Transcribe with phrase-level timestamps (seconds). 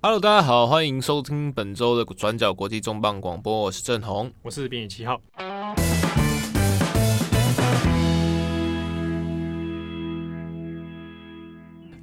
[0.00, 5.20] Hello，大家好，欢迎收听本周的转角国际重磅广播，我是郑红，我是编辑七号。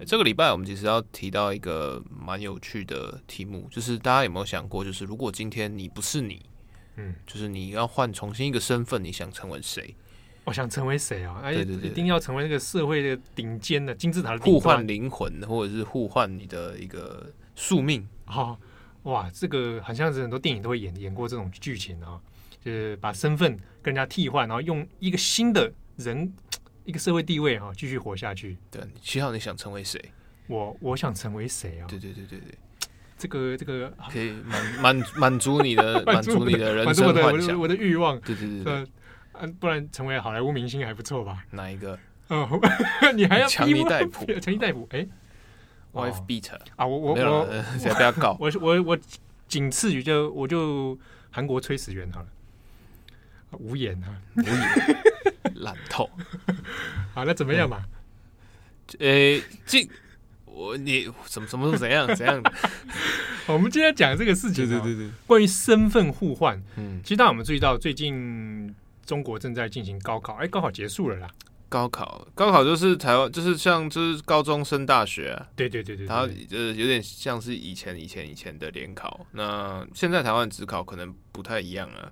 [0.06, 6.42] 这个礼拜我们其实要提到一个蛮有趣的题目，就是大家有没有想过，就是如果今天你不是你，
[6.98, 9.96] 嗯，就是你要换重新一个身份，你想成为谁？
[10.44, 11.42] 我想成为谁啊？
[11.44, 18.08] 对对对，一定要成为那个社会的顶尖的金字塔的互换灵魂，或者是互换你的一个宿命。
[18.26, 18.60] 好，
[19.04, 22.20] 哇，这个好像是很多电影都会演演过这种剧情啊，
[22.64, 26.32] 就是把身份跟人家替换，然后用一个新的人
[26.84, 28.58] 一个社会地位哈继续活下去。
[28.70, 30.00] 对，七号你想成为谁？
[30.48, 31.88] 我我想成为谁啊？
[31.88, 32.58] 对对对对对，
[33.18, 38.20] 这个这个可以满满满足你的 满足你的人生幻想，我的欲望。
[38.22, 38.88] 对对对对。
[39.60, 41.44] 不然成为好莱坞明星还不错吧？
[41.52, 42.00] 哪一个？
[42.30, 42.50] 哦，
[43.14, 44.26] 你还要强尼戴普？
[44.40, 44.88] 强尼戴普？
[44.92, 45.06] 哎
[45.96, 46.86] ，wife beater 啊！
[46.86, 48.36] 我我我，谁不要告？
[48.42, 48.98] 我我我
[49.48, 50.98] 仅次于就我就
[51.32, 52.28] 韩国崔始源好了，
[53.60, 54.98] 无言啊，无言，
[55.56, 56.10] 烂透。
[57.14, 57.86] 好，那怎么样嘛？
[59.00, 59.88] 呃，这
[60.46, 62.54] 我你什么什么怎样怎样的？
[63.48, 66.62] 我们今天讲这个事情，对对对，关于身份互换。
[66.76, 68.76] 嗯，其实当我们注意到最近。
[69.06, 71.30] 中国正在进行高考，哎，高考结束了啦。
[71.68, 75.48] 高考，高考就是台湾，就是像就是高中升大学啊。
[75.56, 79.26] 对对对对，然后就是有点像是以前以前以前的联考。
[79.32, 82.12] 那现在台湾职考可能不太一样啊，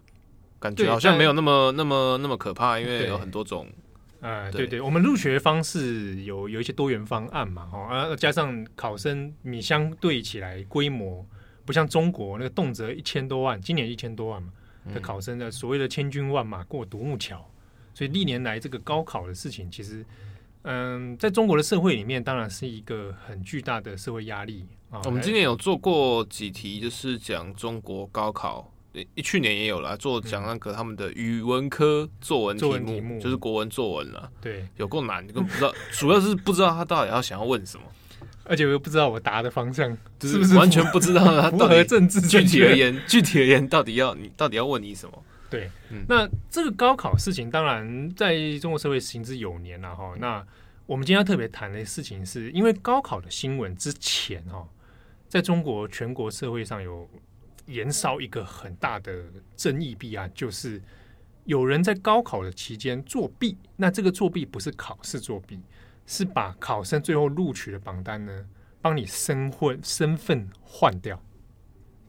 [0.60, 3.68] 感觉好像没有那么那么那么可怕，因为有很多种。
[4.22, 11.26] 呃，对对，我们入学方式有有一些多元方案嘛，哦，啊，加上考生你相对起来规模
[11.66, 14.52] 不像中国那个动辄一千多万，今年一千多万嘛。
[14.94, 17.50] 的考生的所谓的千军万马过独木桥，
[17.94, 20.06] 所以历年来这个高考的事情，其实，
[20.64, 25.02] 嗯，在中国的社会里面，当然是一个很巨大的社会压力啊。
[25.06, 28.72] 我们今年有做过几题，就是讲中国高考，
[29.16, 34.32] 一去年也有了做讲那个他们的语文科作文题目，就是国文作文了。
[34.42, 37.84] 对，有够难，根本不知道，主要是不知道他到底要想要问什么。
[38.46, 39.90] 而且我又不知道我答的方向
[40.20, 45.24] 是不是完全不知道他到底政治具体而言，具体而言到底要你到底要问你什么？
[45.54, 50.14] 对，嗯、那这个高考事情当然在中国社会行之有年了哈。
[50.16, 50.48] 嗯、那
[50.86, 54.68] 我们今天要特别谈的事情是，因为高考的新闻之前哈，
[55.30, 57.08] 在中国全国社会上有
[57.68, 59.26] 燃烧一个很大的
[59.56, 60.82] 争议弊案，就是
[61.46, 63.56] 有人在高考的期间作弊。
[63.76, 65.60] 那这个作弊不是考试作弊。
[66.06, 68.46] 是把考生最后录取的榜单呢，
[68.82, 71.18] 帮你身份身份换掉，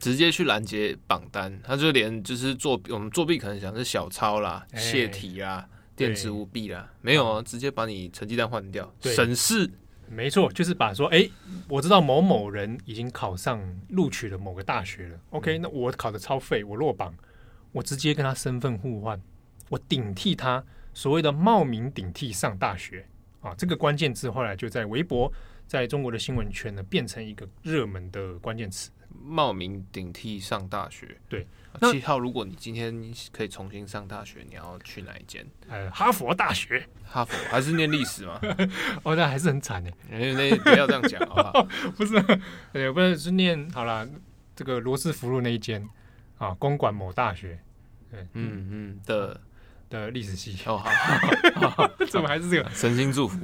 [0.05, 1.59] 直接去拦截榜单。
[1.65, 5.67] 他就连就是作弊，我们作弊可能想是小抄啦、泄题啦、
[5.97, 9.71] 电子舞弊啦，没有啊，直接把你成绩单换掉，省事。
[10.07, 11.27] 没错，就是把说，哎，
[11.67, 15.19] 我知道某某人已经考上录取了某个大学了。
[15.31, 17.15] OK，那我考的超废，我落榜，
[17.73, 19.19] 我直接跟他身份互换，
[19.71, 23.07] 我顶替他所谓的冒名顶替上大学。
[23.41, 25.33] 啊，这个关键字后来就在微博，
[25.67, 28.91] 在中国的新闻圈呢，变成一个热门的关键词。
[29.23, 31.47] 冒名顶替上大学，对。
[31.91, 35.45] 七号，如果你今天可以重新上大学，你要去哪一间？
[35.69, 36.87] 呃，哈佛大学。
[37.05, 38.41] 哈佛还是念历史吗？
[39.03, 39.93] 哦，那还是很惨的。
[40.09, 41.69] 那不要这样讲，好不好？
[41.97, 42.23] 不是，
[42.73, 44.09] 对，不是是念好了，
[44.55, 45.89] 这个罗斯福路那一间
[46.39, 47.59] 啊，公馆某大学。
[48.11, 49.41] 对，嗯嗯的。
[49.91, 50.91] 的历史系哦，好，
[51.55, 52.69] 好，好， 怎么还是这个？
[52.71, 53.39] 神心祝福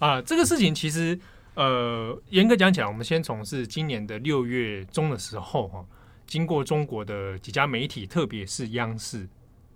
[0.00, 0.20] 啊！
[0.22, 1.16] 这个事情其实，
[1.54, 5.84] 呃，严格讲起来，我们先从是今年的六月中的时候哈，
[6.26, 9.28] 经过中国的几家媒体，特别是央视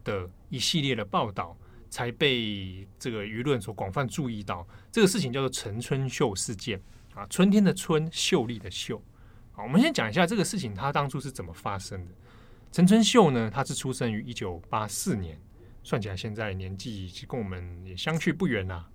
[0.05, 1.57] 的一系列的报道，
[1.91, 4.67] 才被这个舆论所广泛注意到。
[4.93, 6.81] 这个事情叫做陈春秀事件
[7.15, 9.03] 啊，春天的春，秀丽的秀。
[9.53, 12.13] 好，我们先讲一下这个事情，它当初是怎么发生的。
[12.71, 15.39] 陈春秀呢，他是出生于一九八四年。
[15.83, 18.87] 算起来，现在年纪其实跟我们也相去不远呐。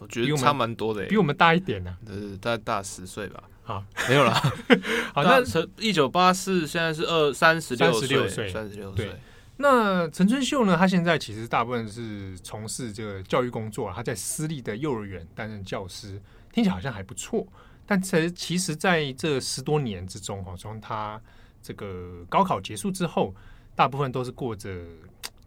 [0.00, 1.96] 我觉得差蛮多的，比我们大一点呢。
[2.06, 3.42] 呃，大大十岁吧。
[3.62, 4.34] 好，没有了。
[5.14, 9.08] 好，那陈一九八四，现在是二三十六岁，三十六岁。
[9.56, 10.76] 那陈春秀呢？
[10.76, 16.20] 他现在其实大部分是从事这个教育工作，他在私立的幼儿园担任教师，
[16.52, 17.46] 听起来好像还不错。
[17.86, 21.20] 但其实，其实在这十多年之中，哈，从他
[21.62, 23.34] 这个高考结束之后，
[23.74, 24.70] 大部分都是过着。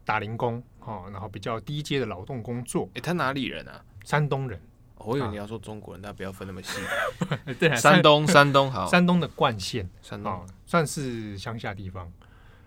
[0.07, 2.89] 打零工哦，然后比较低阶的劳动工作。
[2.93, 3.83] 哎，他哪里人啊？
[4.07, 4.57] 山东人。
[4.95, 6.80] 我以为你要说中国人，那不要分那么细。
[7.59, 8.86] 对，山东，山东好。
[8.88, 12.09] 山东的冠县，山东算是乡下地方。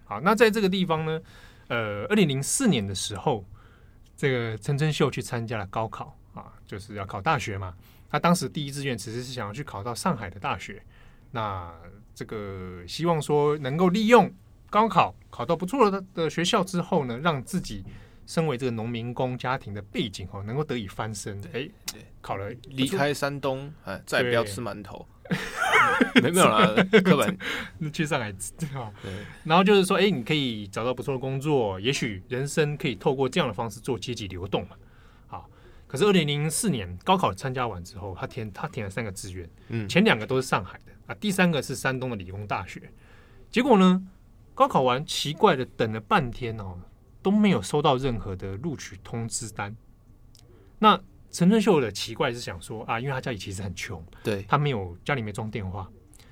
[0.04, 1.18] 好，那在这个地方呢，
[1.68, 3.42] 呃，二零零四年的时候，
[4.18, 7.74] 这个陈真秀去参加了高考啊，就是要考大学嘛。
[8.10, 10.82] 他当时第一志愿其实是想要去考到上海的大学，
[11.30, 11.72] 那
[12.14, 14.30] 这个希望说能够利用
[14.68, 17.82] 高考考到不错的的学校之后呢，让自己
[18.30, 21.42] 身为这个农民工家庭的背景哦，能够得以翻身。
[21.52, 21.68] 哎，
[22.20, 25.04] 考了离开山东，哎，再也不要吃馒头。
[26.22, 26.72] 没 没有啦，
[27.02, 27.36] 课本
[27.92, 28.32] 去上海。
[29.42, 34.76] 然后就是说，哎，你可以找到不错的工作，也许人生可以透过这样的方式做阶级流动嘛。
[35.26, 35.50] 好，
[35.88, 42.92] 可是二零零四年高考参加完之后，他填他填了三个志愿，嗯，前两个都是上海的啊，第三个是山东的理工大学。
[43.50, 44.00] 结果呢，
[44.54, 46.78] 高考完奇怪的等了半天哦，
[47.22, 49.74] 都没有收到任何的录取通知单。
[50.78, 50.98] 那
[51.30, 55.88] 陈春秀的奇怪是想说啊，因为他家里其实很穷，对，他没有家里没装电话，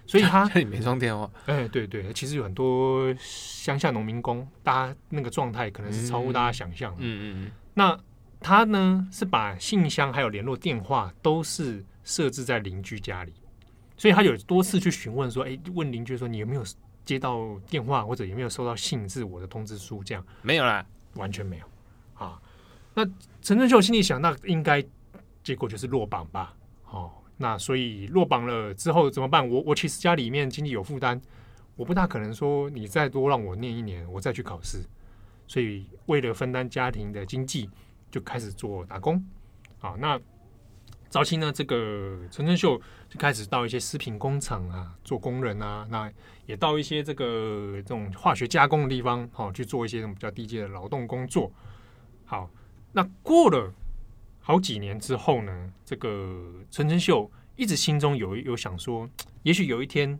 [0.06, 1.31] 所以他 家里没装电话。
[1.46, 6.99] 哎，对对，其实有很多乡下农民工，大家那个状态可能是超乎大家想象的。
[7.00, 7.52] 嗯嗯嗯。
[7.75, 7.99] 那
[8.40, 13.32] 他呢是把信箱还有联络电话都是设置在邻居家里，
[13.96, 16.64] 所以他有多次去询问说，哎，问邻居说你有没有
[17.08, 20.05] 接到电话或者有没有收到信是我的通知书？
[20.05, 20.84] 这样没有啦，
[21.14, 21.64] 完全没有
[22.12, 22.38] 啊。
[22.93, 23.02] 那
[23.40, 24.84] 陈春秀心里想，那应该
[25.43, 26.55] 结果就是落榜吧？
[26.90, 29.49] 哦，那所以落榜了之后怎么办？
[29.49, 31.19] 我我其实家里面经济有负担，
[31.76, 34.84] 我不大可能说你再多让我念一年，我再去考试。
[35.46, 37.70] 所以为了分担家庭的经济，
[38.11, 39.25] 就开始做打工。
[39.81, 40.20] 啊，那
[41.10, 46.12] 早期呢，这个陈春秀就开始到一些食品工厂啊做工人啊，那
[46.46, 51.50] 也到一些这个这种化学加工的地方，好去做一些比较低阶的劳动工作。
[52.25, 52.50] 好。
[52.90, 53.70] 那过了
[54.40, 59.06] 好几年之后呢，这个陈春秀一直心中有有想说，
[59.43, 60.19] 也许有一天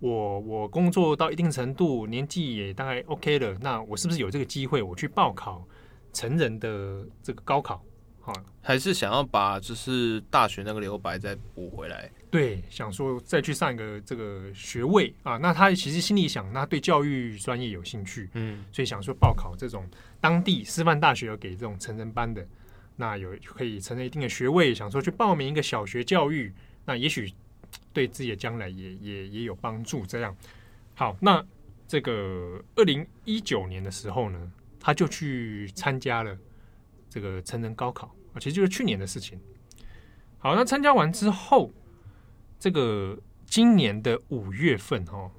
[0.00, 5.64] 我我工作到一定程度，年纪也大概 OK 了，那我是不是有这个机会，我去报考
[6.12, 7.80] 成人的这个高考？
[8.20, 8.32] 好，
[8.62, 12.10] 还是想要把就是大学那个留白再补回来？
[12.30, 15.36] 对，想说再去上一个这个学位啊。
[15.38, 19.84] 那他其实心里想，那对教育专业有兴趣，嗯，所以想说报考这种。
[20.20, 22.46] 当地师范大学有给这种成人班的，
[22.96, 26.52] 那有可以成人一定的学位，想说去报名一个小学教育，
[26.84, 27.32] 那也许
[27.92, 30.04] 对自己的将来也也也有帮助。
[30.04, 30.36] 这样
[30.94, 31.42] 好，那
[31.88, 36.36] 这个二零一九年的时候呢，他就去参加了
[37.10, 39.38] 这个成人高考啊，其实就是去年的事情。
[40.38, 41.70] 好，那参加完之后，
[42.58, 45.30] 这个今年的五月份哦，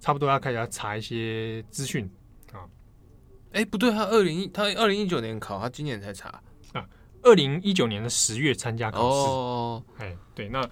[0.00, 2.10] 差不多要开始要查一些资讯。
[3.52, 6.42] 哎，不对，他二零一他二零一九年考，他今年才查
[6.72, 6.88] 啊。
[7.22, 9.28] 二零一九年的十月参加考试。
[9.28, 10.66] 哦，哎，对，那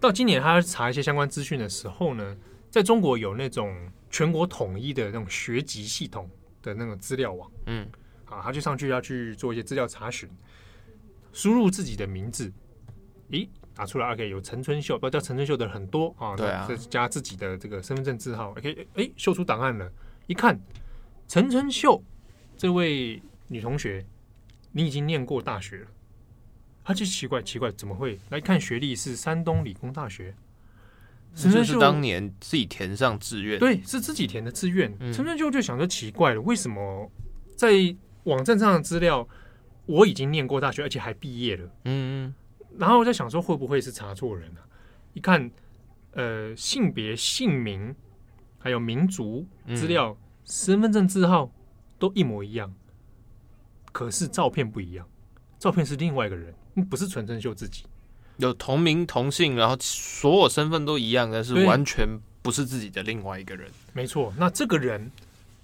[0.00, 2.36] 到今年他查一些相关资讯的时候呢，
[2.70, 3.76] 在中国有那种
[4.10, 6.28] 全国统一的那种学籍系统
[6.62, 7.50] 的那种资料网。
[7.66, 7.86] 嗯，
[8.34, 10.28] 啊，他就上去要去做一些资料查询，
[11.32, 12.52] 输入自己的名字，
[13.30, 16.34] 咦，打出来 OK，有陈春秀，不叫陈春秀的很多啊。
[16.36, 19.90] 对啊，加自己的这个身份证字号，OK，哎，秀出档案了，
[20.26, 20.58] 一看
[21.28, 22.02] 陈春秀。
[22.56, 24.06] 这位女同学，
[24.70, 25.86] 你已经念过大学了，
[26.84, 30.32] 他就奇怪奇怪，怎么会来看学历是山东理工大学？
[31.34, 34.96] 陈春秀当年自己填上志愿，对，是自己填的志愿。
[35.12, 37.10] 陈春秀就想说奇怪了，为什么
[37.56, 37.72] 在
[38.24, 39.26] 网站上的资料
[39.86, 41.64] 我已经念过大学，而且还毕业了？
[41.84, 42.34] 嗯嗯，
[42.78, 44.60] 然后我在想说会不会是查错人了？
[45.12, 45.50] 一看，
[46.12, 47.94] 呃，性别、姓名
[48.58, 51.50] 还有民族资料、身份证字号。
[51.96, 52.74] 都一模一样，
[53.92, 55.08] 可是照片不一样，
[55.58, 56.52] 照片是另外一个人，
[56.90, 57.84] 不是纯正秀自己。
[58.38, 63.70] 有同名同姓，然后所有身份都一样，但是完全不是自己的另外一个人。
[63.94, 65.10] 没错，那这个人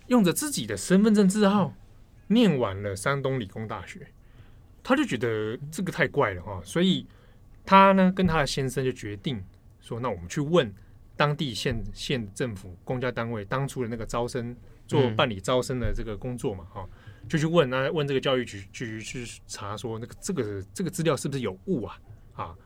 [0.06, 1.74] 用着自己的身份证字号，
[2.30, 4.06] 念完了山东理工大学，
[4.82, 7.06] 他就觉得这个太怪了哈，所以
[7.66, 9.44] 他呢跟他的先生就决定
[9.80, 10.72] 说，那我们去问
[11.16, 14.56] 当地县县政府公家单位当初的那个招生。
[14.90, 16.84] 做办理招生的这个工作嘛，哈，
[17.28, 22.00] 就去问那问这个教育局局去查说那个这个这个资料是不是有误啊？
[22.34, 22.56] 啊，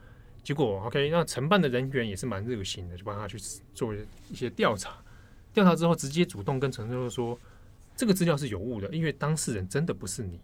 [0.43, 3.37] 结果 OK，那承办的人员也是蛮热心的，就帮他去
[3.75, 4.97] 做一些调查。
[5.53, 7.39] 调查之后，直接主动跟陈教授说，
[7.97, 10.41] 这个资料是有误的，因为当事人真的不是你。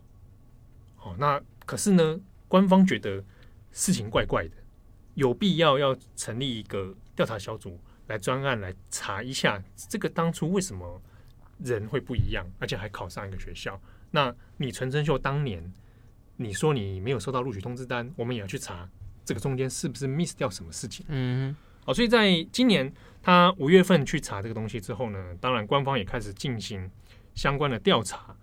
[0.98, 3.24] 哦，那可是呢，官方觉得
[3.72, 4.56] 事情怪怪的，
[5.14, 11.00] 有必要要成立一个调查小组来专案来查一下这个当初为什么。
[11.62, 13.78] 人会不一样，而且还考上一个学校。
[14.12, 15.70] 那你陈春秀当年
[16.36, 18.88] 你说你没有收到录取通知单，我们也要去查
[19.26, 21.04] 这个中间是不是 miss 掉什么事情？
[21.10, 21.54] 嗯，
[21.84, 22.90] 好，所以在今年
[23.22, 26.90] 他五月份去查这个东西之后呢，当然官方也开始进行
[27.34, 28.36] 相关的调查。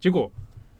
[0.00, 0.30] 结果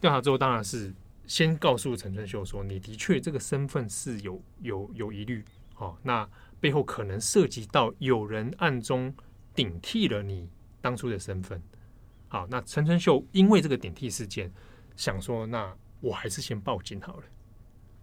[0.01, 0.93] 调查之后，当然是
[1.27, 5.45] 先告诉陈春秀说，你的确这个身份是有有有疑虑。
[5.77, 6.29] 哦，那
[6.61, 9.13] 背后可能涉及到有人暗中
[9.55, 10.49] 顶替了你
[10.81, 11.61] 当初的身份。
[12.29, 14.53] 好，那陈春秀因为这个顶替事件，
[14.97, 17.23] 想说，那我还是先报警好了。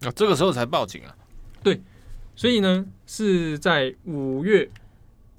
[0.02, 1.16] 啊，这个时候才报警啊？
[1.62, 1.80] 对，
[2.34, 4.70] 所以呢，是在五月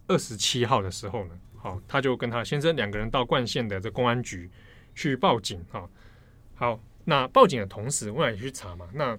[0.08, 4.50] 二十七号的时候呢，好，他就跟他先生两个人到冠县的这公安局
[4.96, 5.64] 去报警。
[5.72, 5.88] 哈，
[6.56, 8.90] 好，那报警的同时，我也去查嘛。
[8.94, 9.16] 那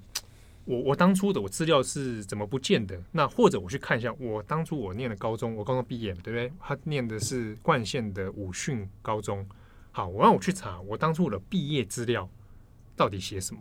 [0.65, 3.01] 我我当初的我资料是怎么不见的？
[3.13, 6.53] 那或者我去看一下，我当初我念的高中，我高中毕业，对不对？
[6.61, 9.47] 他念的是冠县的武训高中。
[9.93, 12.29] 好，我让我去查我当初我的毕业资料
[12.97, 13.61] 到底写什么，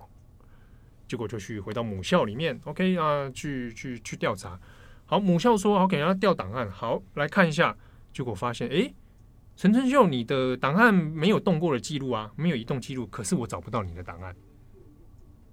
[1.08, 4.60] 结果就去回到母校里面，OK 啊，去去去调查。
[5.06, 6.70] 好，母校说 OK，要调档案。
[6.72, 7.76] 好，来看一下，
[8.14, 8.94] 结果发现，哎，
[9.56, 14.36] 陈春秀，你的档案没有动过的记录啊，没有移动记录，可是我找不到你的档案，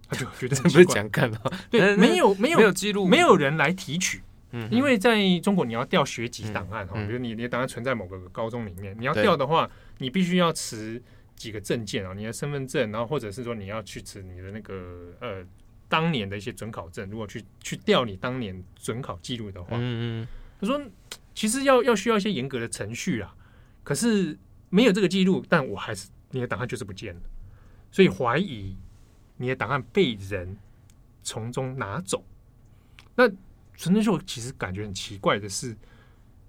[0.08, 1.38] 他就觉得 这不是讲干嘛，
[1.70, 4.22] 对，没有没有没有记录，没有人来提取。
[4.50, 11.02] 嗯，因为在中国，你要调学籍档案哈，比如你你的档案存在某个高中里面，你要调的话，你必须要持
[11.36, 15.44] 几个证件啊，你的身份证，然后或者是说你要去持你的那个呃
[15.86, 20.80] 当年的一些准考证，如果去去调你当年准考记录的话，嗯嗯，他说
[21.38, 23.33] 其实要要需要一些严格的程序啊，
[23.85, 24.37] 可是
[24.71, 27.21] 没有这个记录，但我还是你的档案就是不见了，
[27.92, 28.75] 所以怀疑
[29.37, 30.57] 你的档案被人
[31.23, 32.25] 从中拿走，
[33.14, 33.30] 那。
[33.80, 35.76] 陈春秀其实感觉很奇怪的是，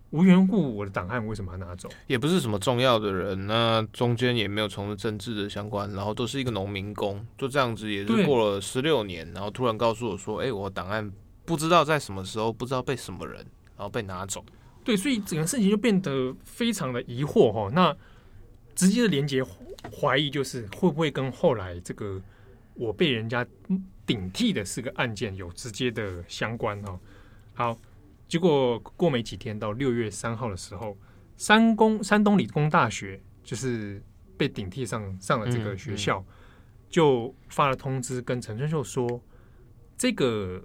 [0.10, 1.88] 无缘故我的档案为什么要拿走？
[2.08, 11.12] 也不是什么重要的人，那中间也没有从事政治的相关，然后都是一个农民工，就这样子也是过了十六年，然后突然告诉我说：“哎、欸，我档案
[11.46, 13.38] 不知道在什么时候，不知道被什么人，
[13.78, 14.44] 然后被拿走。”
[14.84, 17.70] 对，所以整个事情就变得非常的疑惑哈。
[17.74, 17.96] 那
[18.74, 19.44] 直接的连接
[19.92, 22.22] 怀疑就是会不会跟后来这个
[22.74, 23.46] 我被人家
[24.06, 27.00] 顶替的四个案件有直接的相关哦？
[27.54, 27.78] 好，
[28.28, 30.98] 结果过没几天，到六月三号的时候，
[31.38, 34.02] 山工山东理工大学就是
[34.38, 36.34] 被顶替上上了这个学校，嗯嗯、
[36.90, 39.22] 就发了通知跟陈春秀说，
[39.98, 40.64] 这个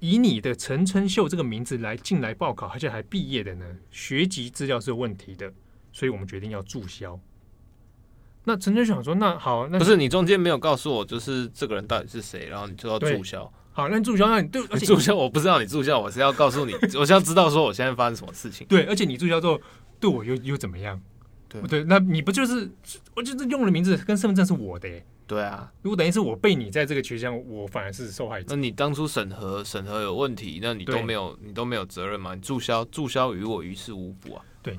[0.00, 5.52] 以你的陈春秀这个名字来进来报考，而且还毕业的呢，学籍资料是有问题的，
[5.92, 7.18] 所以我们决定要注销。
[8.44, 13.52] 那陈春秀想说，那好，那不是你中间没有告诉我，就是这个人到底是谁，然后你就要注销。
[13.72, 18.66] 好，那注销，那你对 注销，我不知道你注销，我是要告诉你，我是要知道说我现在发生什么事情。
[18.66, 19.60] 对，而且你注销之后
[20.00, 21.00] 对我又又怎么样？
[21.48, 22.70] 对对，那你不就是
[23.14, 24.88] 我就是用了名字跟身份证是我的？
[25.30, 28.46] 对啊，如果等于是我被你在这个学校，我反而是受害者。
[28.48, 32.34] 那你当初审核审核有问题，那你都没有你都没有责任吗？
[32.34, 34.44] 你注销注销于我于事无补啊。
[34.60, 34.76] 对，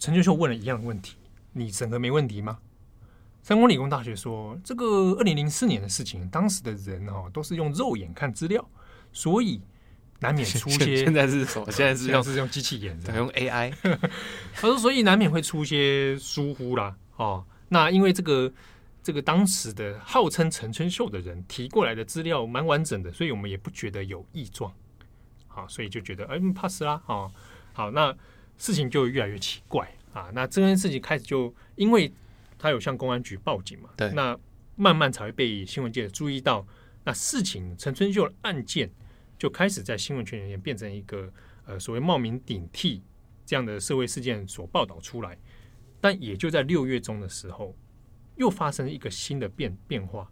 [0.00, 1.14] 陈俊秀问了一样的问题，
[1.52, 2.58] 你审核没问题吗？
[3.44, 4.86] 三公理工大学说，这个
[5.20, 8.68] 二零零四年的事情，当时的人哦都是用肉眼看资料，
[9.12, 9.60] 所以
[10.18, 10.96] 难免出些。
[10.96, 11.66] 现在是什么？
[11.70, 13.72] 现在是用是用机器眼，用 AI。
[14.54, 16.96] 他说，所以难免会出些疏忽啦。
[17.16, 18.52] 哦，那因为这个
[19.02, 24.72] 这个当时的号称陈春秀的人提过来的资料蛮完整的，所以我们也不觉得有异状。
[25.48, 27.02] 好，所以就觉得哎 pass 啦。
[27.06, 27.30] 哦，
[27.72, 28.16] 好，那
[28.56, 30.30] 事情就越来越奇怪啊。
[30.32, 32.12] 那这件事情开始就因为。
[32.58, 33.90] 他有向公安局报警嘛？
[33.96, 34.38] 对，那
[34.76, 36.64] 慢慢才会被新闻界注意到。
[37.02, 38.88] 那事情陈春秀的案件
[39.36, 41.28] 就开始在新闻圈里面变成一个
[41.64, 43.02] 呃所谓冒名顶替
[43.44, 45.36] 这样的社会事件所报道出来。
[46.00, 47.76] 但也就在六月中的时候，
[48.42, 50.30] 又发生一个新的变变化，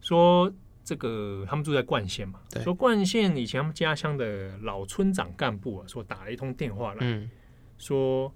[0.00, 0.52] 说
[0.84, 7.30] 这个他们住在冠县嘛，对说冠县以前他们家乡的老村长干部啊，说打了一通电话来，嗯、
[7.78, 8.32] 说。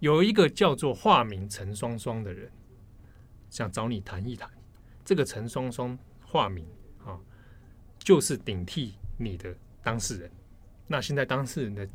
[0.00, 2.52] 有一个叫做化名陈双双的人，
[3.48, 4.46] 想找你谈一谈。
[5.06, 6.66] 这个陈双双化名
[7.02, 7.18] 啊，
[7.98, 10.30] 就是顶替你的当事人。
[10.86, 11.88] 那现在当事人的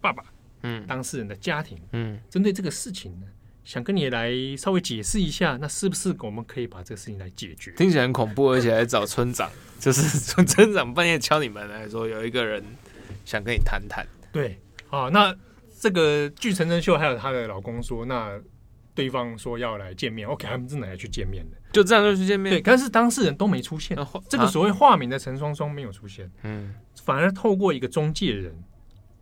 [0.00, 0.24] 爸爸，
[0.62, 3.26] 嗯，当事人的家庭，嗯，针对这个事情呢，
[3.66, 7.72] 想跟你来稍微解释一下，那是不是我们可以把这个事情来解决？
[7.72, 10.02] 听起来很恐怖，而且还找村长， 就是
[10.46, 12.64] 村长半夜敲你门来说，有一个人
[13.26, 14.06] 想跟你谈谈。
[14.32, 14.58] 对，
[14.88, 15.36] 啊，那。
[15.78, 18.40] 这个据陈真秀还有她的老公说，那
[18.94, 22.50] 对方说要来见面，OK，他们真的要去见面的，就这样就去见面。
[22.50, 28.54] 对，但是当事人都没出现，啊、这个所谓化名的陈双双没有出现，嗯，反而透过一个中介人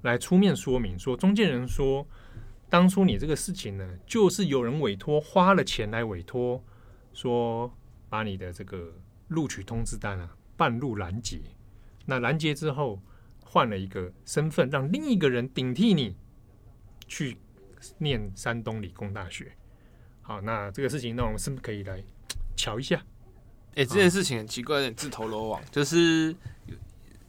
[0.02, 2.06] 来出面说明，说中介人说，
[2.74, 6.60] 当初你这个事情呢，就是有人委托花了钱来委托，
[7.12, 7.72] 说
[8.08, 8.92] 把你的这个
[9.28, 11.40] 录取通知单啊半路拦截，
[12.04, 13.00] 那拦截之后
[13.44, 16.16] 换了一个身份，让另一个人顶替你。
[17.06, 17.36] 去
[17.98, 19.52] 念山东理工大学，
[20.22, 22.02] 好，那这个事情，那我们是不是可以来
[22.56, 22.96] 瞧一下？
[23.76, 25.62] 哎、欸，这件事情很奇怪，有点自投罗网。
[25.70, 26.34] 就是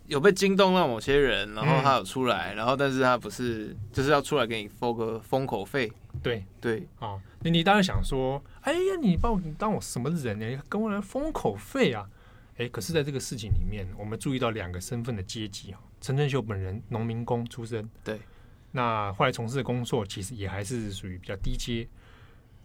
[0.08, 5.92] 有被惊动到某些人，然后他有出来，嗯、然后但是他不是就是要出来给你封个封口费。
[6.22, 10.64] 对对啊，那你当然想说，哎呀，你把我你当我什么人呢？
[10.70, 12.08] 跟我来封口费啊？
[12.58, 15.80] 哎，可是在这个事情里面，我们注意到两个身份的阶级啊。
[16.00, 18.20] 陈春秀本人农民工出身，对，
[18.72, 21.88] 那后来从事的工作其实也还是属于比较低阶。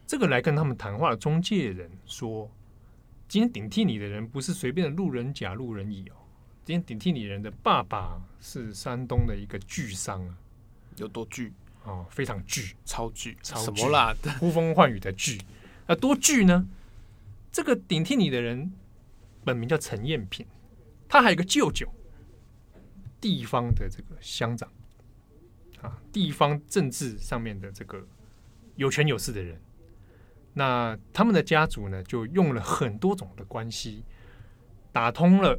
[0.06, 2.50] 这个来跟他们谈话的中介人说，
[3.26, 6.19] 今天顶替你的人不是随便的路人甲、路人乙哦，
[6.64, 10.36] 今天顶替你人的爸爸是山东的一个巨商啊，
[10.96, 11.52] 有多巨？
[11.84, 14.14] 哦，非常巨，超巨，超巨，什么啦？
[14.38, 15.40] 呼风唤雨的巨，
[15.86, 16.68] 啊多巨呢？
[17.50, 18.72] 这个顶替你的人
[19.42, 20.46] 本名叫陈彦平，
[21.08, 21.90] 他还有个舅舅，
[23.20, 24.70] 地方的这个乡长
[25.80, 28.06] 啊，地方政治上面的这个
[28.76, 29.60] 有权有势的人。
[30.52, 34.04] 那他们的家族呢，就用了很多种的关系，
[34.92, 35.58] 打通了，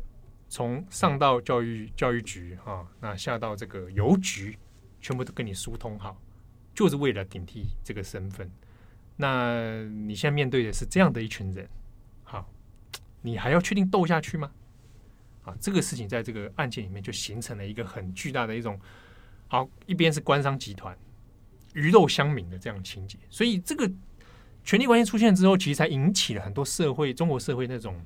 [0.51, 4.55] 从上到教育教育局啊，那下到这个邮局。
[5.03, 6.15] 全部都跟你疏通好，
[6.75, 8.47] 就是为了顶替这个身份。
[9.15, 11.67] 那你现在面对的是这样的一群人，
[12.21, 12.47] 好，
[13.23, 14.51] 你还要确定斗下去吗？
[15.43, 18.79] 啊，这个事情在这个案件里面就形成了一个很巨大的一种，
[19.47, 20.95] 好，一边是官商集团
[21.73, 23.91] 鱼肉乡民的这样的情节，所以这个
[24.63, 27.99] 权力关系出现之后，其实才引起了很多社会中国社会那种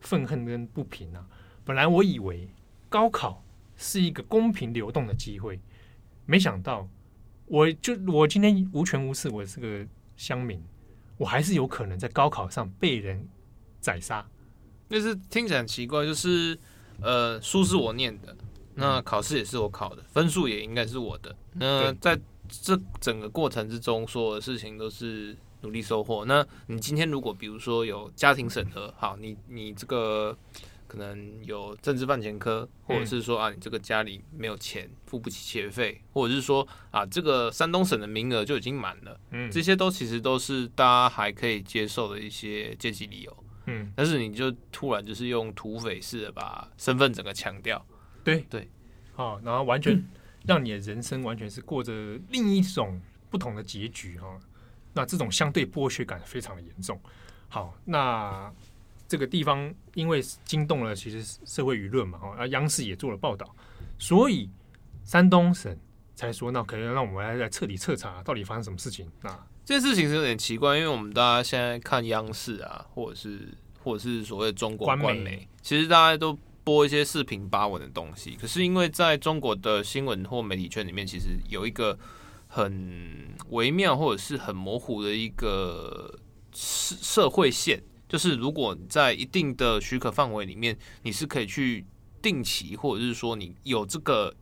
[0.00, 1.28] 愤恨跟不平啊。
[1.68, 2.48] 本来我以为
[2.88, 3.44] 高考
[3.76, 5.60] 是一个公平流动的机会。
[6.24, 6.88] 没想到，
[7.44, 10.64] 我就我今天无权无势，我是个乡民，
[11.18, 13.28] 我还是有可能在高考上被人
[13.82, 14.26] 宰杀。
[14.88, 16.58] 但是听起来很奇怪，就是
[17.02, 18.34] 呃，书是我念的，
[18.74, 21.36] 那考试也是我考的，分数也应该是我的。
[21.52, 26.24] 那在这整个过程之中，所有的事情都是努力收获。
[26.24, 30.34] 那你今天如果比如说有家庭审核，好，你你这个。
[30.88, 47.84] 可能有政治犯前科，或者是说啊，你这个家里没有钱，付不起学费，或者是说啊，这个山东省的名额就已经满了，嗯，这些都其实都是大家还可以接受的一些阶级理由，嗯，但是你就突然就是用土匪式的把身份整个强调，
[48.24, 48.40] 对。
[48.48, 48.66] 对，
[49.12, 50.02] 好，然后完全
[50.46, 52.98] 让你的人生完全是过着另一种
[53.28, 54.40] 不同的结局哈，
[54.94, 56.98] 那这种相对剥削感非常的严重，
[57.48, 58.50] 好，那。
[59.08, 63.56] 这个地方因为惊动了其实社会舆论嘛，哦啊，央视也做了报道，
[63.98, 64.50] 所以
[65.02, 65.74] 山东省
[66.14, 69.10] 才说，那可能让我们来来彻底彻查到底发生什么事情。
[69.22, 69.30] 那
[69.64, 73.48] 这件事情是有点奇怪，因为我们大家现在看央视啊，或者是
[73.82, 78.36] 或者是所谓中国官媒，官媒其实大家都播一些四平八稳的东西。
[78.38, 81.98] 可是因为在中国的新闻或媒体圈里面，其实有一个
[82.46, 86.18] 很微妙或者是很模糊的一个
[86.52, 87.82] 社社会线。
[88.08, 91.84] 就是如果在一定的许可范围里面，你是可以去
[92.22, 94.34] 定期，或者是说你有这个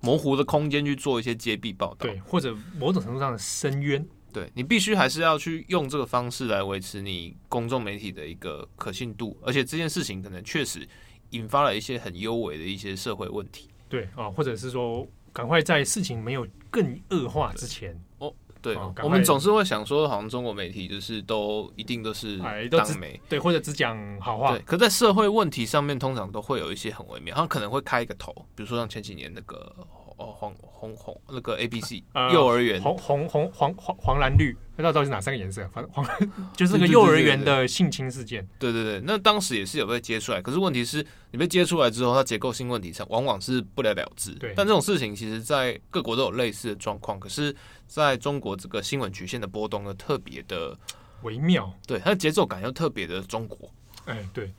[0.00, 10.86] 模糊的空间去做一些揭弊报道，对，或者某种程度上的深渊，对，你必须还是要去用这个方式来维持你公众媒体的一个可信度，而且这件事情可能确实
[11.30, 18.34] 引发了一些很幽微的一些社会问题，对啊，或者是说赶快在事情没有更恶化之前哦。
[18.66, 22.36] 对，哦、我们总是会想说，好像中国媒体就是都一定都是
[22.68, 24.50] 当媒，对，或者只讲好话。
[24.50, 29.72] 对，可在社会问题上面，通常都会有一些很微妙，他们可能会开一个头，比如说像前几年那个。
[30.16, 35.68] 哦，黄红红那个 A B C、呃、幼儿园，红红红黄黄黄蓝绿，不知道到底是哪三个颜色？
[35.74, 36.06] 反正黄
[36.56, 38.46] 就是那个幼儿园的性侵事件。
[38.58, 44.32] 对对对，那当时也是有被揭出来，可是问题是，你被揭出来之后，它结构性问题上往往是不了了之。
[44.36, 47.54] 对，但这种事情其实，在各国都有类似的状况，可是
[47.86, 50.74] 在中国这个新闻曲线的波动又特别的
[51.22, 53.70] 微妙，对它的节奏感又特别的中国。
[54.06, 54.50] 哎，对，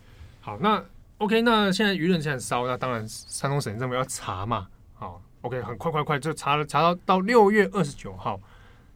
[0.41, 0.84] 好，那
[1.17, 4.67] OK，那现在舆论现在烧，那当然山东省政府要查嘛，好。
[5.41, 8.39] OK，很快快快就查了，查到到六月二十九号，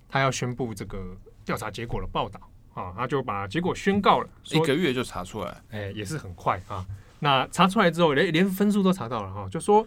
[0.09, 0.99] 他要宣布这个
[1.45, 2.39] 调查结果的报道
[2.73, 6.85] 啊，他就把结果宣告了，一个月就查出来，哎、欸，也是很快啊。
[7.19, 9.85] 那查出来之后，连连分数都查到了哈，就说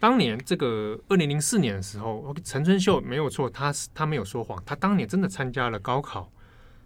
[0.00, 6.32] 当年这个二零零四年的时候，陈春秀没有错，他是他没有说谎，他当年真的参加了高考，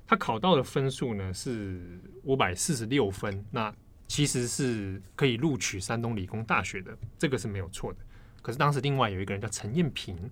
[0.07, 3.73] 他考到的分数呢是五百四十六分，那
[4.09, 7.99] 其实是可以录取山东理工大学的，这个是没有错的。
[8.43, 10.31] 可是当时另外有一个人叫陈彦平，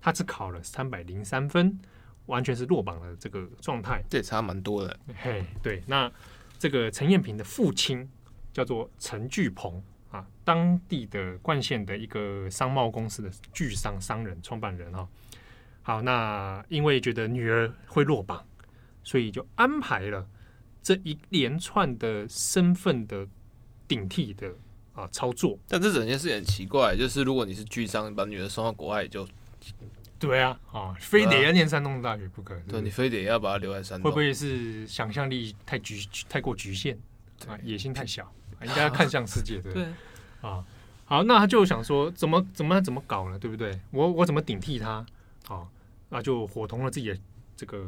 [0.00, 1.78] 他只考了三百零三分，
[2.26, 4.98] 完全是落榜的这个状态，这也差蛮多的。
[5.22, 6.10] 嘿，对，那
[6.58, 8.08] 这个陈彦平的父亲
[8.52, 15.08] 叫做陈巨鹏啊，当地的冠县的一个商贸公司的巨商商人创办人哈。
[15.82, 18.46] 好，那因为觉得女儿会落榜，
[19.02, 20.26] 所以就安排了
[20.82, 23.26] 这一连串的身份的
[23.86, 24.54] 顶替的
[24.94, 25.58] 啊操作。
[25.68, 29.28] 但这整件事很奇怪，就是如果你是巨商，把女儿送到国外就。
[30.16, 32.58] 对啊，啊，非得要念山东大学不可。
[32.66, 35.98] 对，你非得要把它留在山东，会不会是想象力太局
[36.30, 36.98] 太过局限
[37.46, 37.58] 啊？
[37.62, 39.84] 野心太小，应该要看向世界，对对？
[40.40, 40.64] 啊，
[41.04, 43.38] 好，那他就想说，怎么怎么怎么搞呢？
[43.38, 43.78] 对不对？
[43.90, 45.04] 我我怎么顶替他？
[45.48, 45.68] 啊，
[46.08, 47.18] 那就伙同了自己的
[47.54, 47.86] 这个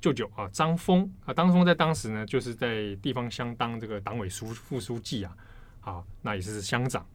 [0.00, 5.36] 舅舅啊，张峰啊，张峰在当时呢，就是在地方乡当这个党委书副书记啊，
[5.86, 7.06] 好，那也是乡长。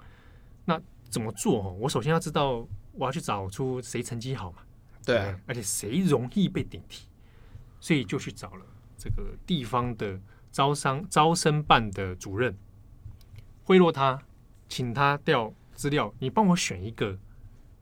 [0.65, 0.81] 那
[1.11, 1.73] 怎么做？
[1.73, 2.67] 我首先要知道。
[2.93, 4.57] 我要去找出谁成绩好嘛？
[5.05, 7.07] 对，而且谁容易被顶替，
[7.79, 8.65] 所以就去找了
[8.97, 10.19] 这个地方的
[10.51, 12.53] 招商招生办的主任，
[13.63, 14.21] 贿赂他，
[14.67, 17.17] 请他调资料，你帮我选一个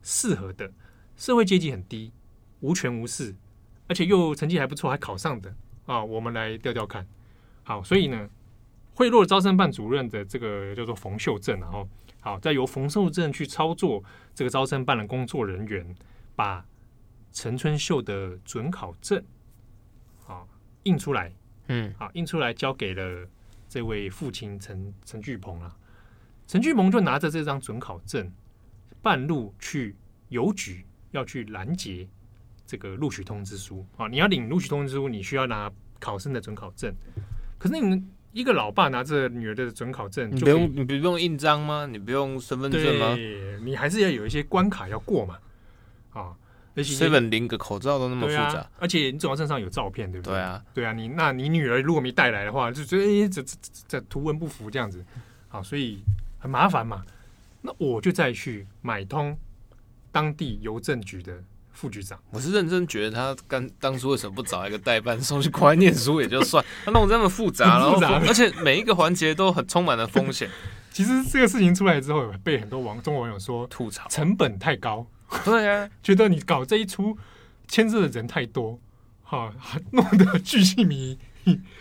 [0.00, 0.72] 适合的，
[1.16, 2.12] 社会阶级很低，
[2.60, 3.34] 无权无势，
[3.88, 5.52] 而且又成绩还不错，还考上的
[5.86, 7.04] 啊，我们来调调看。
[7.64, 8.30] 好，所以呢，
[9.00, 11.88] 贿赂招生办主任的这个叫做冯秀正，然后。
[12.22, 15.96] 好，再由冯秀正去操作这个招生办的工作人员，
[16.36, 16.62] 把
[17.32, 19.24] 陈春秀的准考证
[20.26, 20.44] 啊
[20.82, 21.32] 印出来，
[21.68, 23.26] 嗯，啊印出来交给了
[23.70, 25.74] 这位父亲陈陈巨鹏啊。
[26.46, 28.30] 陈巨鹏就拿着这张准考证，
[29.00, 29.96] 半路去
[30.28, 32.06] 邮局要去拦截
[32.66, 34.06] 这个录取通知书啊。
[34.08, 36.94] 你要领录取通知书，你需要拿考生的准考证，
[37.58, 38.10] 可是你们。
[38.32, 41.86] 一个老爸拿着女儿的准考证，你不用你不用印章吗？
[41.90, 43.16] 你不用身份证吗？
[43.64, 45.38] 你还是要有一些关卡要过嘛。
[46.12, 46.34] 啊，
[46.74, 50.34] 而且 seven 领个口罩都那么复杂，而且你总要证上有照片，对不对？
[50.34, 53.56] 对啊，对啊，你那你女儿如果没带来的话，就觉得哎，这这
[53.88, 55.04] 这图文不符这样子，
[55.48, 56.02] 好，所以
[56.38, 57.04] 很麻烦嘛。
[57.62, 59.36] 那我就再去买通
[60.12, 61.42] 当地邮政局的。
[61.80, 70.46] 副局长，我是认真觉得他刚当初为什么不找一个代办送去国外念书也就算， 他弄这么复杂，然后 而且每一个环节都很充满了风险。
[70.92, 75.06] 其实这个事情出来之后，被很多网中国网友说吐槽，成本太高。
[75.42, 77.16] 对啊，觉得你搞这一出
[77.66, 78.78] 牵涉的人太多，
[79.22, 79.50] 哈，
[79.92, 81.18] 弄得巨细迷，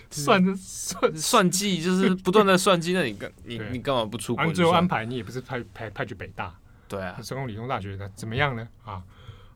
[0.10, 2.94] 算算算计就是不断的算计。
[2.94, 4.48] 那你干你你干嘛不出国？
[4.54, 6.56] 最后安排你也不是派派派去北大，
[6.88, 8.66] 对啊，成功理工大学的怎么样呢？
[8.86, 9.04] 啊？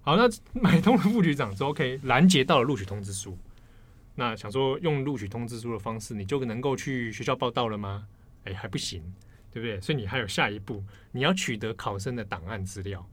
[0.05, 3.37] 好，那买通了副局长之后可以拦截到了录取通知书。
[4.15, 8.05] 那想说用录取通知书的方式，你就能够去学校报到了吗？
[8.43, 9.01] 哎，还不行，
[9.51, 9.79] 对不对？
[9.79, 13.03] 所以你还有下一步，你要取得考生的档案资料。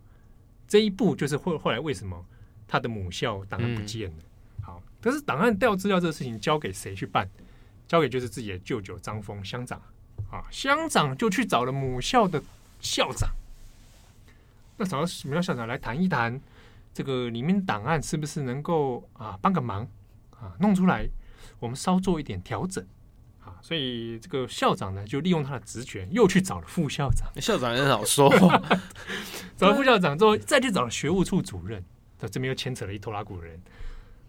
[0.66, 2.26] 这一步就是后后来为什么
[2.66, 4.16] 他的母校档案不见了？
[4.59, 7.31] 嗯、好，可是档案调资料这个事情交给谁去办？
[7.87, 9.81] 交给就是自己的舅舅张峰乡长
[10.29, 12.42] 啊，乡长就去找了母校的
[12.81, 13.31] 校长。
[14.76, 16.40] 那找到母校校长来谈一谈。
[16.92, 19.88] 这个里面档案是不是能够啊帮个忙
[20.31, 21.09] 啊弄出来？
[21.59, 22.83] 我们稍做一点调整
[23.44, 27.31] 啊，所以这个校长呢就利用他的职权，又去找了副校长。
[27.40, 28.61] 校长也很好说话，
[29.57, 31.85] 找了副校长之后，再去找了学务处主任，
[32.18, 33.61] 这这边又牵扯了一拖拉古人。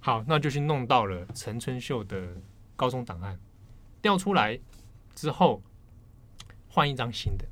[0.01, 2.35] 好，那就去弄到了陈春秀的
[2.75, 3.39] 高中档案，
[4.01, 4.59] 调出来
[5.15, 5.61] 之后
[6.67, 7.45] 换一张新的。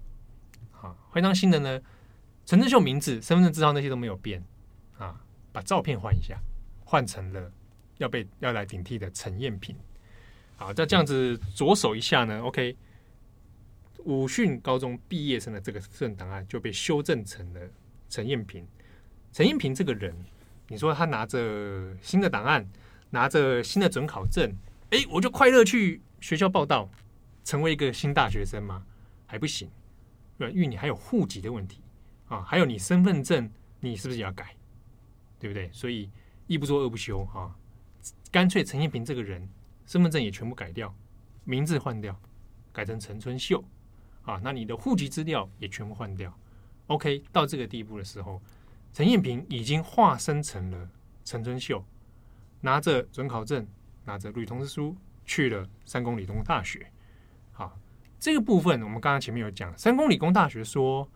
[0.71, 1.79] 好，换一张新的呢，
[2.45, 4.43] 陈春秀名字、身份证字号那些都没有变。
[4.99, 5.19] 啊，
[5.51, 6.39] 把照片换一下，
[6.85, 7.51] 换成了
[7.97, 9.75] 要被要来顶替的陈彦平。
[10.55, 12.77] 好，那这样子左手一下呢？OK，
[14.03, 17.61] 武训高中毕业生的这个份档案就被修正成了
[18.09, 18.67] 陈彦平。
[19.31, 20.13] 陈彦平这个人，
[20.67, 22.69] 你说他拿着新的档案，
[23.09, 24.53] 拿着新的准考证，
[24.91, 26.89] 哎，我就快乐去学校报到，
[27.45, 28.83] 成为一个新大学生吗？
[29.25, 29.69] 还不行，
[30.39, 31.79] 因为你还有户籍的问题
[32.27, 34.55] 啊，还有你身份证，你是不是也要改？
[35.39, 35.69] 对不对？
[35.71, 36.09] 所以
[36.47, 37.55] 一不做二不休啊，
[38.29, 39.47] 干脆陈彦平这个人
[39.85, 40.93] 身份证也全部改掉，
[41.45, 42.19] 名字换掉，
[42.73, 43.63] 改成陈春秀
[44.23, 44.39] 啊。
[44.43, 46.31] 那你的户籍资料也全部换掉。
[46.87, 48.41] OK，到这个地步的时候，
[48.91, 50.89] 陈彦平已经化身成了
[51.23, 51.83] 陈春秀，
[52.61, 53.65] 拿着准考证，
[54.05, 56.91] 拿着录取通知书去了三公理工大学。
[57.53, 57.79] 好，
[58.19, 61.07] 这个部分我们刚刚前面有讲，三公理工大学说，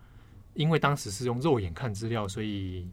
[0.54, 2.88] 因为当时是用肉眼看资料，所以。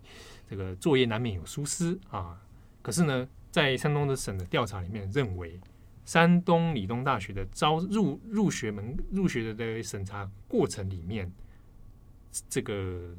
[0.52, 2.38] 这个作业难免有疏失啊，
[2.82, 5.58] 可是呢，在山东的省的调查里面认为，
[6.04, 11.32] 山东理工大学的招入入学门入学的的审查过程里面，
[12.50, 13.16] 这个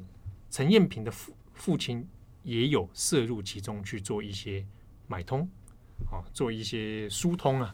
[0.51, 2.07] 陈艳平的父父亲
[2.43, 4.63] 也有涉入其中去做一些
[5.07, 5.49] 买通
[6.11, 7.73] 啊，做一些疏通啊，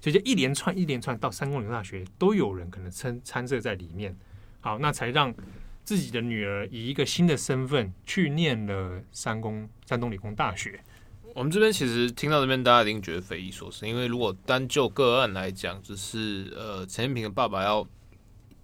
[0.00, 4.16] 所以就一连串一连串到山东理工大学都有人可能参参涉在里面，
[4.60, 5.32] 好，那才让。
[5.92, 10.80] 自己的女儿以一个新的身份去念了山工山东理工大学。
[11.34, 17.86] 我们这边其实听到这边，大家一定觉得匪夷所思，因为如果单就个案来讲，只是呃陈彦平的爸爸要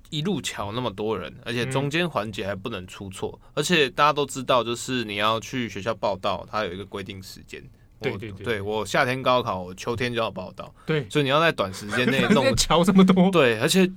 [0.09, 7.62] 一路瞧那么多人，而且中间环节还不能出错，而且大家都知道，就是你要去学校报到，它有一个规定时间。
[8.01, 10.73] 对对对，对，我夏天高考，我秋天就要报道。
[10.87, 13.31] 对，所以你要在短时间内 弄乔这么多。
[13.33, 13.91] 对，而且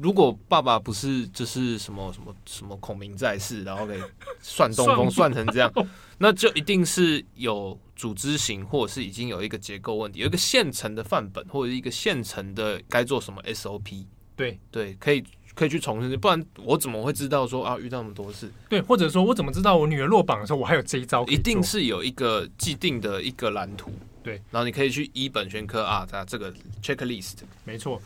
[0.00, 4.00] 如果爸爸不是就是什么什么什么孔明在世，然后给
[4.40, 5.72] 算东风算成这样，
[6.18, 14.06] 那就一定是有组织型，或者是已经有一个结构问题，有一个现成的范本，或者一个现成的该做什么 SOP。
[14.36, 15.22] 对对，可以。
[15.54, 18.50] 可以去重申，不然我怎么会知道说啊遇到那么多事？
[18.68, 21.24] 对，或者说我怎么知道我女儿落榜的时候我还有这一招？
[21.26, 27.36] 一定是有一个既定的一个蓝图，对，然后你可以去依本宣科啊，它这个 checklist。
[27.64, 28.02] 没错，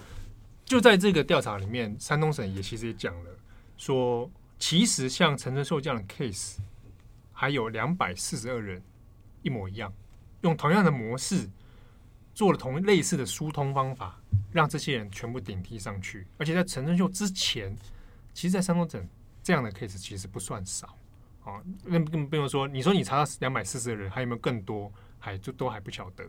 [0.65, 3.31] 就在这个调查里面，山东省也其实也讲了，
[3.77, 6.57] 说其实像陈春秀这样的 case，
[7.33, 8.83] 还有两百四十二人
[9.43, 9.93] 一模一样，
[10.43, 11.49] 用同样的模式。
[12.38, 14.16] 做了同类似的疏通方法，
[14.53, 16.24] 让这些人全部顶替上去。
[16.37, 17.77] 而且在陈春秀之前，
[18.33, 19.05] 其实，在山东省
[19.42, 20.96] 这样的 case 其实不算少
[21.42, 21.61] 啊。
[21.83, 24.92] 那更不用说，你说你查到两百四十个人，还有没有更多？
[25.18, 26.24] 还就都还不晓得。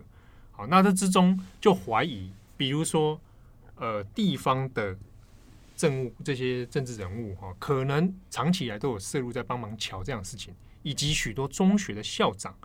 [0.52, 3.22] 好，那这之中就怀疑，比如说
[3.76, 4.98] 呃，地方的
[5.76, 12.58] 政务这些政治人物哈，可能长期以来都有涉入在帮忙乔这样的事情，以及许多中学的校长。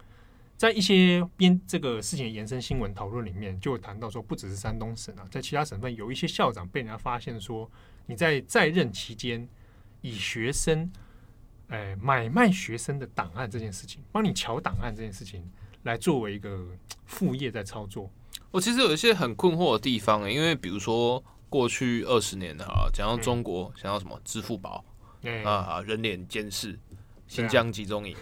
[0.56, 7.68] 在一些边这个事情的延伸新闻讨论里面，就有谈到说，不只是山东省啊，在其他省份有一些校长被人家发现说，
[8.06, 9.46] 你在在任期间
[10.00, 10.90] 以学生，
[11.68, 15.44] 哎，买卖学生的档案这件事情，帮你乔档案这件事情，
[15.82, 16.64] 来作为一个
[17.04, 18.08] 副业在操作。
[18.52, 24.84] 我其实有一些很困惑的地方，因为比如说过去二十年啊，讲到中国，想到什么支付宝
[25.44, 26.78] 啊，人脸监视，
[27.26, 28.16] 新疆集中营。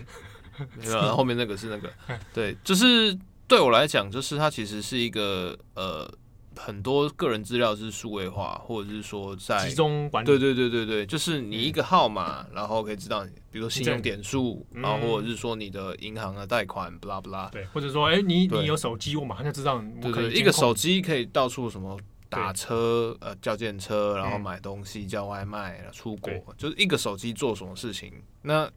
[0.83, 1.13] 对吧？
[1.13, 1.91] 后面那个是那个，
[2.33, 6.11] 对，就是对我来讲，就是它其实是一个呃，
[6.57, 10.27] 很多个人资料是数位化，或者是说在集中管理。
[10.27, 17.49] 对对对对对，就是你一个号码，然后可以知道，比如说信用点数，然后或者是说你的银行的贷款，不拉不拉。
[17.49, 19.83] 对，或者说，哎，你你有手机，我马上就知道。
[20.01, 28.13] 对对，一个手机可以到处什么打车，呃，叫电车，然后买东西，叫外卖，出国，就是一个手机做什么事情，
[28.43, 28.71] 那。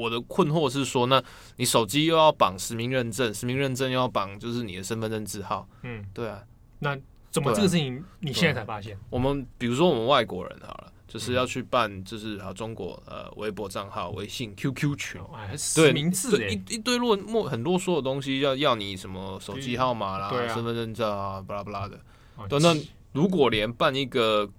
[0.00, 1.22] 我的困惑是说，那
[1.56, 6.42] 你手机又要绑实名认证，实名认证又要绑就是你的身份证字号，嗯，对啊，
[6.78, 6.98] 那
[7.30, 8.98] 怎么这个事情你现在才发现？
[9.10, 15.20] 我们比如说我们外国人好了，就是要去办就是啊中国呃微博账号、微信、QQ 群，
[15.56, 22.00] 实名制一一堆落莫很多嗦的东西要要你什么手机号码啦、身份证照啊，巴拉巴拉的。
[22.48, 22.74] 对，那
[23.12, 24.50] 如果连办一个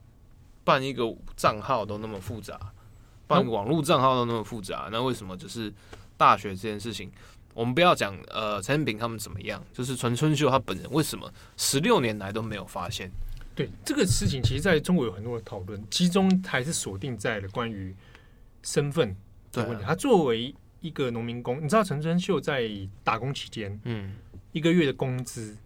[0.64, 2.58] 办一个账号都那么复杂。
[3.32, 5.74] 办网络账号都那么复杂，那为什么就是
[6.18, 7.10] 大学这件事情？
[7.54, 13.12] 我们不要讲呃陈建平他们怎么样，就是陈春秀他本人为什么十六年来都没有发现？
[13.54, 17.94] 对这个事情，其实在中国有很多的讨论，其中还是锁定在了关于
[18.64, 19.14] 身份
[19.52, 19.84] 的问题。
[19.84, 22.70] 他作为一个农民工，你知道陈春秀在
[23.04, 24.14] 打工期间，嗯，
[24.54, 25.58] 一个月的工资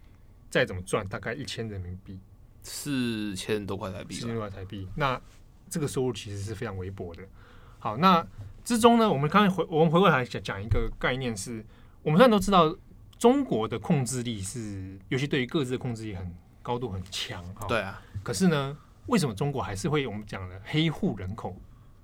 [0.50, 2.20] 再怎么赚，大概一千人民币，
[2.64, 4.88] 四千多块台币，四千多块台币。
[4.96, 5.22] 那
[5.70, 7.22] 这个收入其实是非常微薄的。
[7.86, 8.26] 好，那
[8.64, 11.64] 之中呢，我们刚才回我们回过来讲讲一个概念是，
[12.02, 12.76] 我们现在都知道
[13.20, 17.68] 中国的控制力是，尤其对于各自的控制力很高度很强哈。
[17.68, 18.02] 对啊。
[18.24, 21.56] 可是呢，为什么中国还是会有我们讲的黑户人口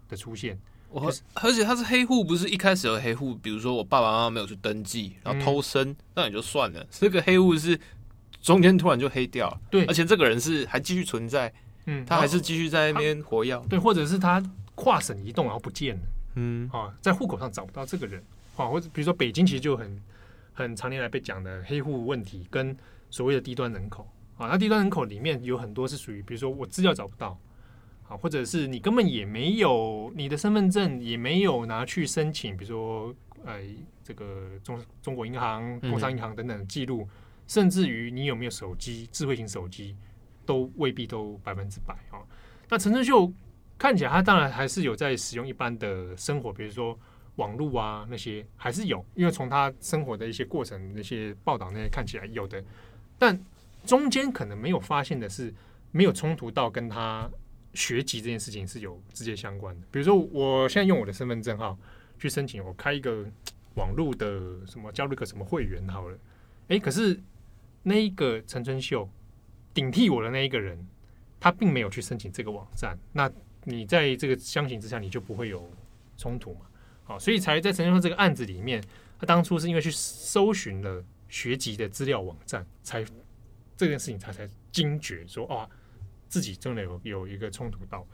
[0.08, 0.56] 的出现？
[0.92, 6.86] 我而且他是黑户，不是一开始有黑户，比如说我爸爸妈妈没有去登记，然后偷生，嗯、那也就算了。
[6.92, 7.80] 这个黑户是
[8.40, 11.52] 中间突然就黑掉了，对，而且这个人是还继续存在，
[11.88, 14.40] 嗯，他还是继续在那边活跃，对，或者是他。
[14.82, 16.02] 跨省移动然后不见了，
[16.34, 16.68] 嗯。
[16.74, 18.20] 啊，在户口上找不到这个人，
[18.56, 20.02] 啊，或者比如说北京其实就很
[20.54, 22.76] 很常年来被讲的黑户问题，跟
[23.12, 24.08] 所谓的低端人口。
[24.38, 27.38] 啊，那低端人口里面有很多是属于，比如说我资料找不到，
[28.08, 33.14] 啊，或者是你根本也没有你的身份证也没有拿去申请，比如说
[33.46, 33.62] 呃
[34.04, 37.10] 这个中中国银行、工商银行等等记录，嗯、
[37.46, 39.96] 甚至于你有没有手机、智慧型手机，
[40.44, 41.94] 都未必都百分之百。
[42.10, 42.18] 啊。
[42.68, 43.32] 那陈春秀。
[43.82, 46.96] 看起来他当然还是有在使用一般的生活，比如说
[47.38, 52.64] 网络啊那些还是有，因为从他生活的一些过程那些报道那些看起来有的，
[53.18, 53.44] 但
[53.84, 55.52] 中间可能没有发现的是
[55.90, 57.28] 没有冲突到跟他
[57.74, 59.88] 学籍这件事情是有直接相关的。
[59.90, 61.76] 比如说我现在用我的身份证号
[62.20, 63.26] 去申请，我开一个
[63.74, 66.16] 网络的什么加入个什么会员好了，
[66.68, 67.20] 诶，可是
[67.82, 69.10] 那一个陈春秀
[69.74, 70.88] 顶替我的那一个人，
[71.40, 73.28] 他并没有去申请这个网站，那。
[73.64, 75.72] 你在这个相形之下，你就不会有
[76.18, 76.62] 冲突嘛？
[77.04, 78.84] 好，所以才在陈先生这个案子里面，
[79.20, 83.06] 他当初是因为去搜寻了学籍的资料网站，才
[83.78, 85.68] 这件事情他才惊觉说，啊，
[86.28, 88.06] 自己真的有有一个冲突到。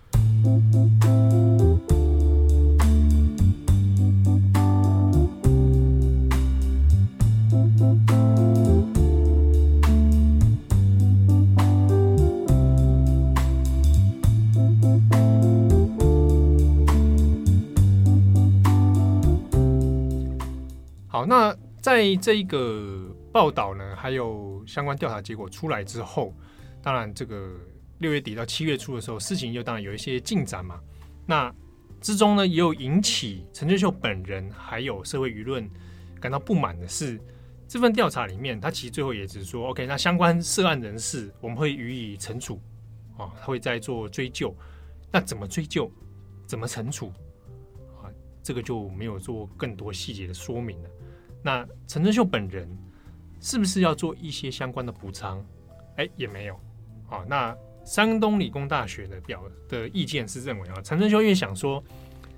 [21.17, 21.51] 好，那
[21.81, 26.31] 在这一个报道呢，还有相关调查结果出来之后，
[26.79, 27.55] 当然这个
[27.97, 30.79] 六月底到七月初的时候，事情又当然有一些进展嘛。
[31.25, 31.51] 那
[31.99, 35.67] 之中呢，也有引起陈春秀本人还有社会舆论
[36.21, 37.19] 感到不满的是，
[37.67, 42.61] 这份调查里面，他其实最后也只是说，OK，那相关涉案人士我们会予以惩处
[43.17, 44.55] 啊，会再做追究。
[45.11, 45.91] 那怎么追究？
[46.45, 47.07] 怎么惩处？
[48.03, 48.05] 啊，
[48.43, 50.89] 这个就没有做更多细节的说明了。
[51.47, 52.67] 那陈春秀本人
[53.39, 55.41] 是不是要做一些相关的补偿？
[55.95, 56.59] 哎，也没有。
[57.09, 57.55] 啊，那
[57.85, 61.81] 山东理工大学的表的意见是认为啊，陈春秀因为想说，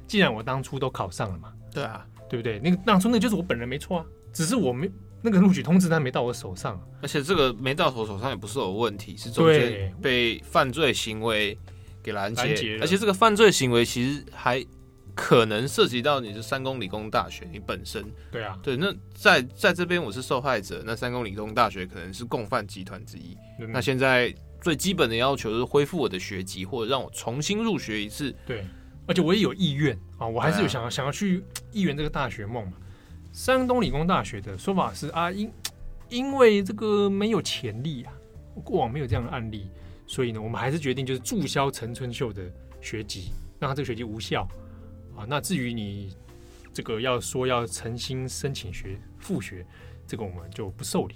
[0.06, 2.60] 既然我当初都考上了嘛，对啊，对不对？
[2.60, 4.88] 那个当初那就是我本人没错啊，只是我没
[5.24, 11.58] 那个录取通知单没到我手上，而且这个没到我手上也不是有问题，是中间被犯罪行为
[12.04, 14.64] 给拦截，拦截，而且这个犯罪行为其实还。
[15.20, 23.38] 可能涉及到你是三公理工大学，你本身对啊，对，那在在这边我是受害者，那三公理工大学可能是共犯集团之一。
[23.60, 28.34] 嗯、那现在最基本的要求是恢复我的学籍，或者让我重新入学一次。
[28.46, 28.66] 对，
[29.06, 32.74] 而且我也有意愿啊，我还是有想要、啊、想要去一圆这个大学梦嘛。
[33.34, 35.52] 山东理工大学的说法是啊，因
[36.08, 38.14] 因为这个没有潜力啊，
[38.64, 39.70] 过往没有这样的案例，
[40.08, 42.42] 所以呢，我们还是决定就是注销陈春秀的
[42.82, 44.48] 学籍，让他这个学籍无效。
[45.20, 46.16] 啊，那至于你
[46.72, 49.66] 这个要说要诚心申请学复学，
[50.08, 51.16] 这个我们就不受理。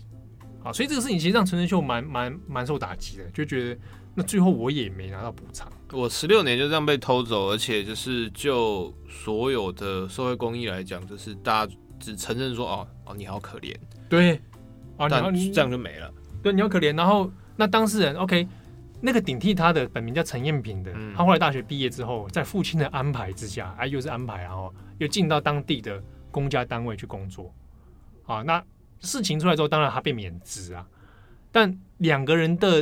[0.62, 3.80] 啊，所以这个事情其实让陈春秀蛮蛮蛮受打击的，就觉得
[4.13, 13.74] 那最后我也没拿到补偿，我十六年就这样被偷走，而且就是就所有的社会公益来讲，就是大家只承认说哦哦你好可怜，
[14.10, 14.36] 对，
[14.98, 18.48] 啊，然后你这样就没了，对，你好可怜，然后那当事人 OK。
[19.06, 27.54] 那个顶替他的本名叫陈彦平的，嗯、他后来大学毕业之后，在父亲的安排之下，哎，又是安排，然后又进到当地的公家单位去工作，
[28.26, 28.63] 啊，那
[29.02, 30.88] 事情出来之后，当然他被免职啊，
[31.52, 32.82] 但两个人的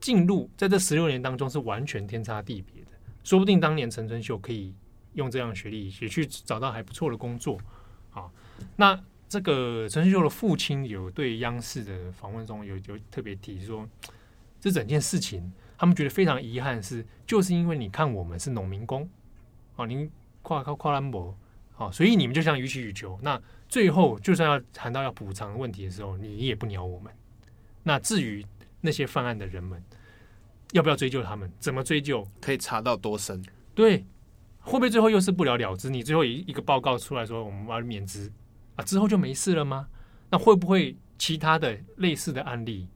[0.00, 2.90] 进入在这十六年当中是完全天差地别的，
[3.22, 4.74] 说不定当年陈春秀可以
[5.12, 7.56] 用这样的学历也去找到还不错的工作，
[8.10, 8.28] 啊，
[8.74, 13.88] 那这个陈春秀的父亲有对央视的访问中有有特别提说。
[14.60, 19.08] 这整件事情，他们觉得非常遗憾，是就是因为你看我们是农民工，
[19.76, 20.10] 哦，您
[20.42, 21.36] 跨靠跨栏博，
[21.76, 23.18] 啊，所以你们就像予取予求。
[23.22, 27.12] 那最后就算要谈到要补偿问题的时候，你也不鸟我们。
[27.82, 28.44] 那至于
[28.80, 29.82] 那些犯案的人们，
[30.72, 31.50] 要不要追究他们？
[31.58, 32.26] 怎么追究？
[32.40, 33.42] 可以查到多深？
[33.74, 34.04] 对，
[34.60, 35.88] 会不会最后又是不了了之？
[35.88, 38.32] 你最后一一个报告出来说我们要免职
[38.76, 39.88] 啊，之后就没事了吗？
[40.30, 42.88] 那会不会其他的类似的案例？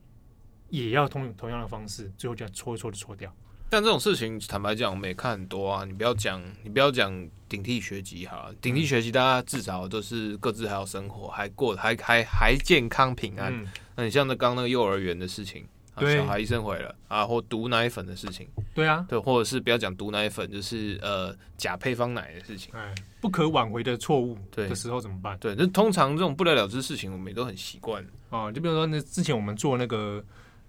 [0.73, 3.31] 也要同同样的方式，最后就要搓一搓就搓掉。
[3.69, 5.85] 但这种事情，坦白讲，我们也看很多啊。
[5.85, 7.11] 你不要讲，你不要讲
[7.47, 13.53] 顶替学籍哈，顶替学籍大家至少都是各自还要生活，还过还还还健康平安。
[13.53, 25.37] 嗯、那你像那刚那个幼儿园的事情，对小孩医生回了啊，或毒奶粉的事情，对啊，对，或者是不要讲毒奶粉，就是呃假配方奶的事情，哎，不可挽回的错误的时候怎么办？
[25.37, 28.51] 对，那通常这种不了了之事情，我们也都很习惯啊。
[28.51, 30.23] 就比如说那之前我们做那个。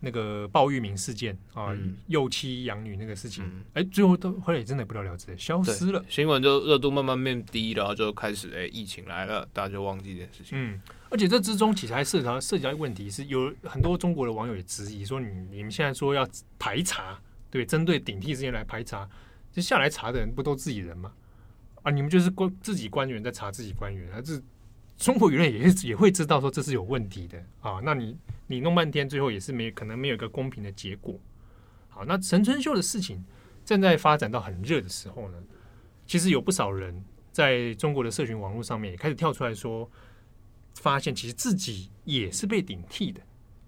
[0.04, 1.74] 那个鲍玉明事件啊，
[2.06, 6.04] 幼妻养女那个事情，哎、嗯，最后都后来也真的不了了之，消失了。
[6.08, 10.56] 新闻就热度慢慢变低，然后就开始哎，疫情来了，大家就忘记这件事情。
[10.56, 17.18] 嗯，而且这之中其实还涉及到涉及到一个问题，是有很多中国的网友也质疑说，你你们现在说要排查，
[17.50, 19.08] 对，针对顶替事件来排查，
[19.50, 21.10] 就下来查的人不都自己人吗？
[21.82, 24.42] 啊，你们就是官自己官员在查自己官员，还是？
[24.96, 31.18] 中国舆论也是也会知道说这是有问题的啊，那你你弄半天，最后也是没可能没有一个公平的结果。
[31.88, 33.24] 好，那陈春秀的事情
[33.64, 35.38] 正在发展到很热的时候呢，
[36.06, 39.90] 其实有不少人在中国的社群网络上面也开始跳出来说，
[40.76, 43.20] 发现其实自己也是被顶替的。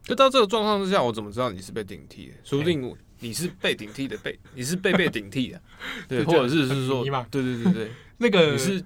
[0.02, 2.34] 就到这个状况之下，我怎么知道你是被顶替的？
[2.44, 5.60] 说不定你是被顶替的被，你是被被顶替的，
[6.06, 8.84] 对，或者是是说，对对对对， 那个你是。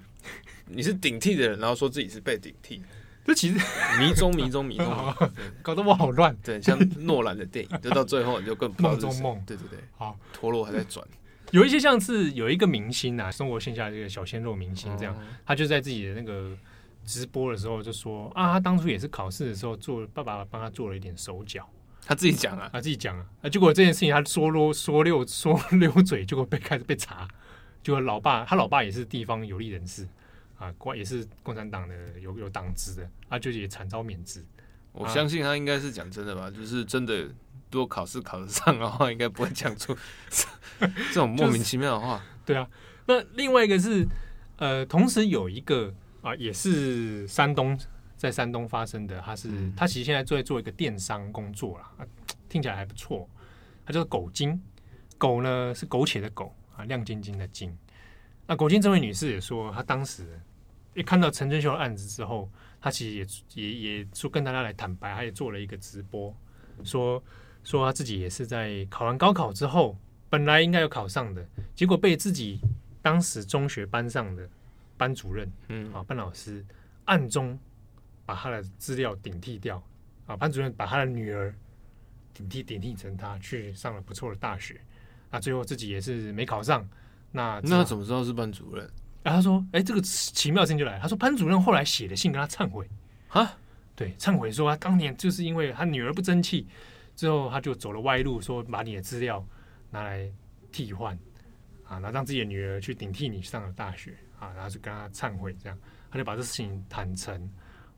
[0.73, 2.81] 你是顶替的人，然后说自己是被顶替，
[3.25, 3.55] 这其实
[3.99, 4.87] 迷中迷中迷中，
[5.61, 6.35] 搞得我好乱。
[6.43, 8.71] 对，像诺兰的电影，就到最后你就更。
[8.79, 11.05] 梦中梦，对对对，好，陀螺还在转。
[11.51, 15.15] 有一些像是有一个明星啊，中国线下这个小鲜肉明星这样，
[15.45, 16.55] 他就在自己的那个
[17.05, 21.69] 直播的时候就说啊，他当初也是考试的时候做爸爸帮他做了一点手脚。
[22.03, 27.27] 他自己讲啊，他自己讲啊，啊，结果这件事情他说溜说溜说溜嘴， 结果被开始被查，
[27.83, 30.07] 结果老爸他老爸也是地方有利人士
[30.61, 34.45] 啊，也是共产党的有有党职的，他就也惨遭免职。
[34.91, 37.23] 我相信他应该是讲真的吧，啊、就是真的，
[37.71, 39.97] 如果考试考得上的话，应该不会讲出
[40.79, 42.17] 这种莫名其妙的话。
[42.17, 42.69] 就是、对啊，
[43.07, 44.05] 那另外一个是，
[44.57, 45.91] 呃，同时有一个
[46.21, 47.75] 啊，也是山东，
[48.15, 52.05] 在山东发生的，他是、嗯、他其实现在在做一个电商工作啦，啊，
[52.47, 53.27] 听起来还不错。
[53.83, 54.61] 他叫狗精，
[55.17, 57.75] 狗呢是苟且的苟啊，亮晶晶的晶。
[58.45, 60.39] 那狗精这位女士也说，她当时
[60.93, 62.49] 一看到陈春秀的案子之后。
[62.83, 66.35] 他其实也也也说跟大家来坦白，他也做了一个直播，
[66.83, 67.23] 说
[67.63, 69.95] 说他自己也是在考完高考之后，
[70.31, 72.59] 本来应该有考上的，结果被自己
[72.99, 74.49] 当时中学班上的
[74.97, 76.65] 班主任，嗯啊班老师
[77.05, 77.55] 暗中
[78.25, 79.79] 把他的资料顶替掉，
[80.25, 81.53] 啊班主任把他的女儿
[82.33, 84.81] 顶替顶替成他去上了不错的大学，
[85.29, 86.83] 那最后自己也是没考上，
[87.31, 88.89] 那那怎么知道是班主任？
[89.23, 90.99] 然后他说：“哎，这个奇妙的事情就来了。
[90.99, 92.89] 他说班主任后来写的信跟他忏悔，
[93.29, 93.57] 啊，
[93.95, 96.67] 对，忏悔说他当年就是因为他女儿不争气，
[97.15, 99.45] 之后他就走了歪路，说把你的资料
[99.91, 100.27] 拿来
[100.71, 101.15] 替换，
[101.83, 105.77] 啊，然后让自己的女儿去顶替你上了大学，啊，然后就跟他忏悔，这样
[106.09, 107.49] 他就把这事情坦诚，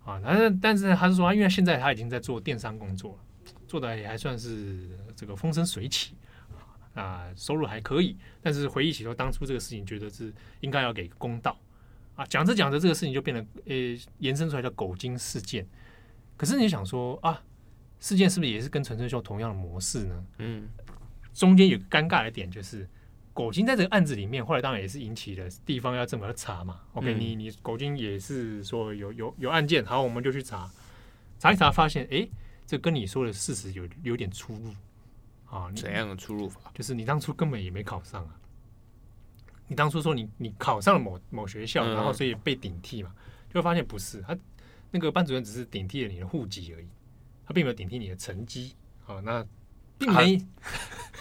[0.04, 6.16] 啊，但是但是他是说，因为现在他已经在做电商工作了，做的也还算是这个风生水起。”
[6.94, 11.58] 啊，收入还可以，但是回忆起说当初这个事情，觉得是应该要给个公道
[12.16, 12.26] 啊。
[12.26, 15.68] 讲着讲着，这个事情就变得呃、欸、延伸出来叫“狗精事件”。
[16.38, 17.42] 可是你想说啊，
[18.00, 20.26] 事件是不是也是跟陈春秀同样的模式呢？
[20.40, 20.68] 嗯，
[21.34, 22.88] 中间有个尴尬的点就是，
[23.34, 26.82] 狗精在这个案子里面，后来当然也是引起了地方要这么查嘛。
[26.94, 30.70] OK，、嗯、你你狗精也是说有有有案件，好，我们就去查，
[31.40, 32.32] 查一查发现，哎、欸，
[32.68, 34.74] 这跟你说的事实有有点出入。
[35.54, 36.60] 啊，怎样的出入法？
[36.74, 38.36] 就是你当初根本也没考上啊！
[39.68, 43.12] 你当初说你你考上了某某学校，然后所以被顶替嘛，
[43.50, 44.36] 就会发现不是他
[44.90, 46.88] 那个班主任只是顶替了你的户籍而已，
[47.46, 48.74] 他并没有顶替你的成绩。
[49.04, 49.46] 好，那
[49.98, 50.42] 并没，啊、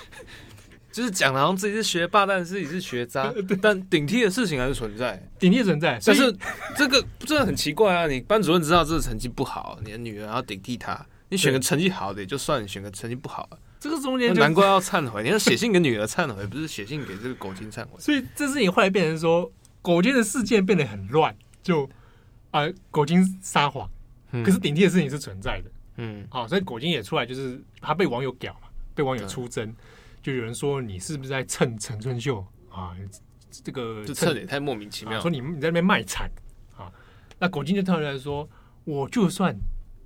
[0.90, 3.32] 就是讲好像自己是学霸，但是自己是学渣。
[3.60, 6.00] 但顶替的事情还是存在，顶替存在。
[6.04, 6.34] 但是
[6.76, 8.06] 这个真的很奇怪啊！
[8.06, 13.58] 你班主任知道这个成绩不好，你的女儿要顶替他，你选个成绩好的也就算，你选个成绩不好的。
[13.82, 17.98] 这个中间难怪要忏悔， 你要写信给女儿忏悔，不是写信给这个狗精忏悔。
[17.98, 19.50] 所以这事情后来变成说，
[19.82, 21.82] 狗精的事件变得很乱，就
[22.52, 23.90] 啊、呃，狗精撒谎，
[24.30, 29.74] 可是顶替的事情是存在的，嗯，好、哦，所以狗精也出来，就是他被网友屌嘛，被网友出征，
[30.22, 32.38] 就有人说你是不是在蹭陈春秀
[32.70, 32.94] 啊？
[33.50, 36.30] 这个这蹭也太莫名其妙，说你你在那边卖惨
[36.76, 36.86] 啊？
[37.40, 38.48] 那狗精就跳出来说，
[38.84, 39.52] 我就算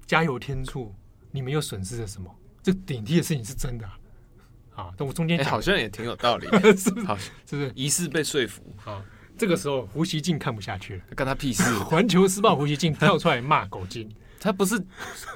[0.07, 0.95] 加油添醋，
[1.31, 2.35] 你们又损失了什么？
[2.67, 3.95] 这顶替的事情是真的啊！
[4.75, 7.07] 啊但我中间、欸、好像也挺有道理， 是不是？
[7.07, 9.05] 好，是不是疑似被说服啊？
[9.39, 11.63] 这个时候胡锡进看不下去了，干他屁事！
[11.85, 14.11] 环球时报胡锡进跳出来骂狗精，
[14.41, 14.85] 他不是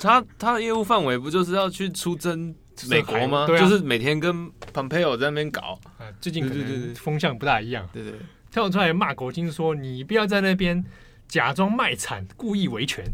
[0.01, 2.53] 他他的业务范围不就是要去出征
[2.89, 3.47] 美国吗？
[3.47, 6.11] 对啊、就是每天跟 Pompeo 在那边搞啊。
[6.21, 8.21] 最近可能风向不大一样，对对，对，
[8.51, 10.85] 跳出来骂狗精说：“你不要在那边
[11.29, 13.05] 假装卖惨，故意维权。”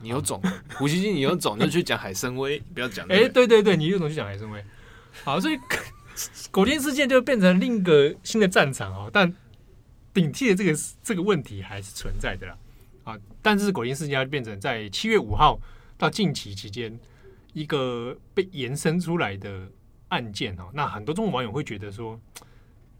[0.00, 0.42] 你有种，
[0.74, 3.06] 胡锡进，你有种就去讲海参崴， 不要讲。
[3.08, 4.62] 哎、对对对，你有种去讲海参崴。
[5.22, 5.58] 好，所以
[6.50, 9.08] 狗精事件就变成另一个新的战场哦。
[9.12, 9.34] 但
[10.12, 12.58] 顶替的这个这个问题还是存在的啦。
[13.04, 15.58] 啊，但是狗精事件要变成在七月五号
[15.96, 16.98] 到近期期间
[17.52, 19.68] 一个被延伸出来的
[20.08, 20.68] 案件哦。
[20.74, 22.20] 那很多中国网友会觉得说，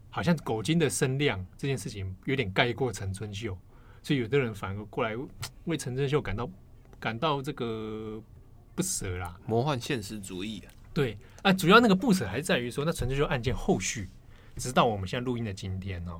[0.09, 3.57] 好像狗精的声量这件事情有点盖过陈春秀，
[4.01, 5.15] 所以有的人反而过来
[5.65, 6.49] 为陈春秀感到。
[7.05, 8.19] 感到这个
[8.73, 14.09] 不舍啦，魔幻现实主义啊，对啊，主要那个不舍还是在于说，那纯粹就案件后续，
[14.55, 16.19] 直到我们现在录音的今天哦，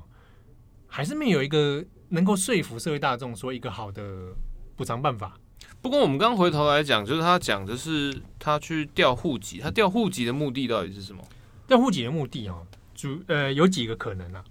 [0.86, 4.32] 还是没有一个能够说服社会大众说一个好的
[4.76, 5.36] 补偿办法。
[5.82, 11.20] 不过我们刚回头来讲，就是他讲的是他去调户籍，他调户籍的目的到底是什么？
[11.66, 12.64] 调户籍的目的哦，
[12.94, 14.44] 主呃有几个可能啊，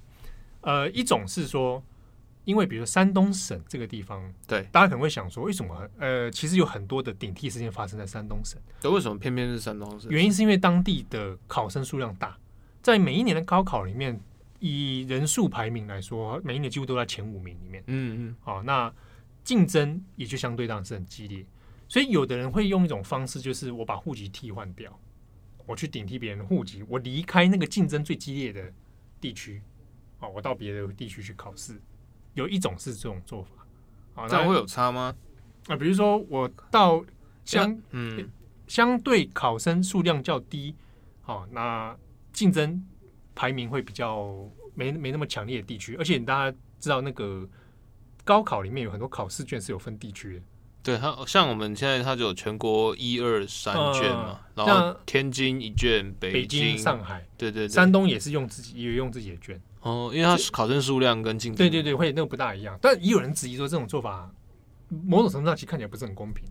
[0.60, 1.82] 呃，一种是说。
[2.46, 5.90] 因为比如山东省这个地方，对，大家可能会想说，为什么？
[5.98, 10.10] 呃，其实有很多的顶替事件发生在山东省，那为什么偏偏是山东省？
[10.12, 12.38] 原因是因为当地的考生数量大，
[12.82, 14.20] 在每一年的高考里面，
[14.60, 17.84] 以人数排名来说，每一年几乎都在前五名里面。
[17.88, 18.94] 嗯嗯，好，那
[19.44, 21.44] 竞争也就相对当然是很激烈，
[21.88, 24.96] 所以有的人会用一种方式，就是我把户籍替换掉，
[25.66, 28.72] 我去顶替别人的户籍，我离开那个竞争最激烈的
[29.20, 29.62] 地区，
[30.20, 31.82] 哦，我到别的地区去考试。
[32.36, 35.16] 有一种是这种做法，这样会有差吗？
[35.68, 37.04] 啊，比如说我到
[37.44, 38.30] 相，嗯，
[38.68, 40.76] 相对考生数量较低，
[41.22, 41.98] 好，那
[42.32, 42.86] 竞争
[43.34, 47.48] 排名会比较没没那么强烈的地区，而且大家知道那个
[48.24, 50.42] 高考里面有很多考试卷是有分地区的。
[50.84, 59.60] 对，它像我们现在它就有全国一二三卷嘛，然后天津一卷，北京、上海，对对，山东也是用自己也用自己的卷。
[59.86, 62.76] 哦，因为它考生数量跟竞争，对对对，会那个不大一样。
[62.82, 64.28] 但也有人质疑说，这种做法
[64.90, 66.44] 某种程度上其实看起来不是很公平。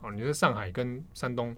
[0.00, 1.54] 哦，你说上海跟山东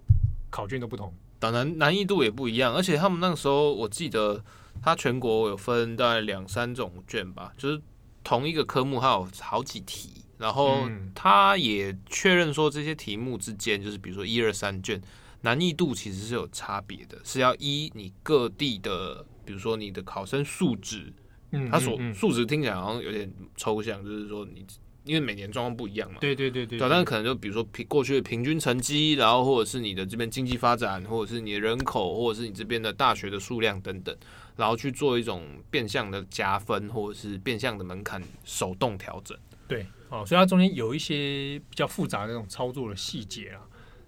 [0.49, 4.43] 考卷都不同，当然难易度也不一样，而且他们那个时候我记得，
[4.81, 7.81] 它全国有分大概两三种卷吧，就是
[8.23, 10.09] 同一个科目还有好几题。
[10.37, 14.99] 然后他也确认说，这些题目之间，就是比如说一二三卷
[15.41, 21.13] 难易度其实是有差别的，是要依你各地的，比如说你的考生素质，
[21.51, 24.65] 嗯，他所数值听起来好像有点抽象，就是说你
[25.03, 34.15] 因为每年状况不一样嘛，对对对对，但是可能就比如说平过去的平均成绩，然后或者是你的这边经济发展，或者是你的人口，或者是你这边的大学的数量等等，
[34.55, 39.37] 然后去做一种变相的加分，或者是变相的门槛手动调整，
[39.67, 39.85] 对。
[40.09, 43.61] 哦，所以它中间有一些比较复杂的那种操作的细节啊。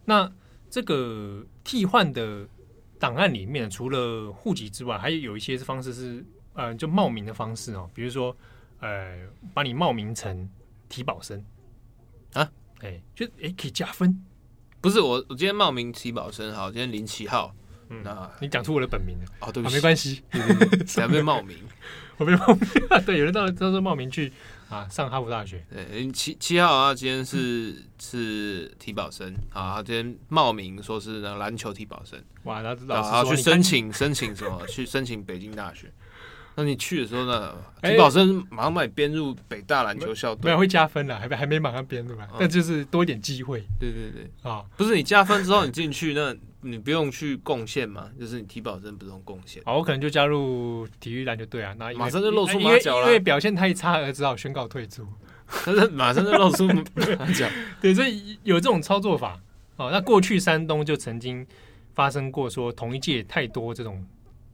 [0.04, 0.30] 那
[0.70, 2.46] 这个替换的
[3.00, 7.90] 档案里面，除了户籍之外，还有有一些方式是，呃，就冒名的方式哦。
[7.94, 8.36] 比如说，
[8.80, 10.50] 呃，把你冒名成
[10.90, 11.44] 提保生
[12.34, 12.42] 啊，
[12.82, 14.24] 哎、欸，就哎、欸、可以加分。
[14.82, 17.56] 不是我，我今天冒名提保生，好，今天零七号。
[17.90, 20.24] 嗯，那你讲出我的本名了哦，对不起，啊、没关系，
[20.88, 21.58] 谁被冒名？
[22.18, 22.60] 我被冒名，
[23.06, 24.32] 对，有人到到时候冒名去。
[24.70, 25.64] 啊，上哈佛大学。
[25.72, 32.20] 对，七七号啊，今天是、嗯、是提保生啊，他今天冒名说是那篮球提保生。
[32.44, 34.66] 哇，那然后去申请申请什么？
[34.66, 35.94] 去申请北京大学。
[36.56, 37.56] 那你去的时候呢？
[37.82, 42.28] 体保生马上把你编入北大篮球校队，没有会加分的，还没还没马上编对吧？
[42.40, 43.64] 但就是多一点机会。
[43.80, 46.36] 对对对，啊，不是你加分之后你进去那。
[46.66, 48.10] 你不用去贡献嘛？
[48.18, 49.62] 就是你体保生不用贡献。
[49.66, 53.08] 哦，我可能就加入体育篮球队啊，那马上就露出马脚了。
[53.08, 55.06] 因为表现太差而只好宣告退出。
[55.66, 56.66] 但是马上就露出
[57.20, 57.46] 马脚。
[57.82, 59.38] 对，所以有这种操作法
[59.76, 59.90] 哦。
[59.92, 61.46] 那过去山东就曾经
[61.96, 64.02] 发生过，说同一届太多这种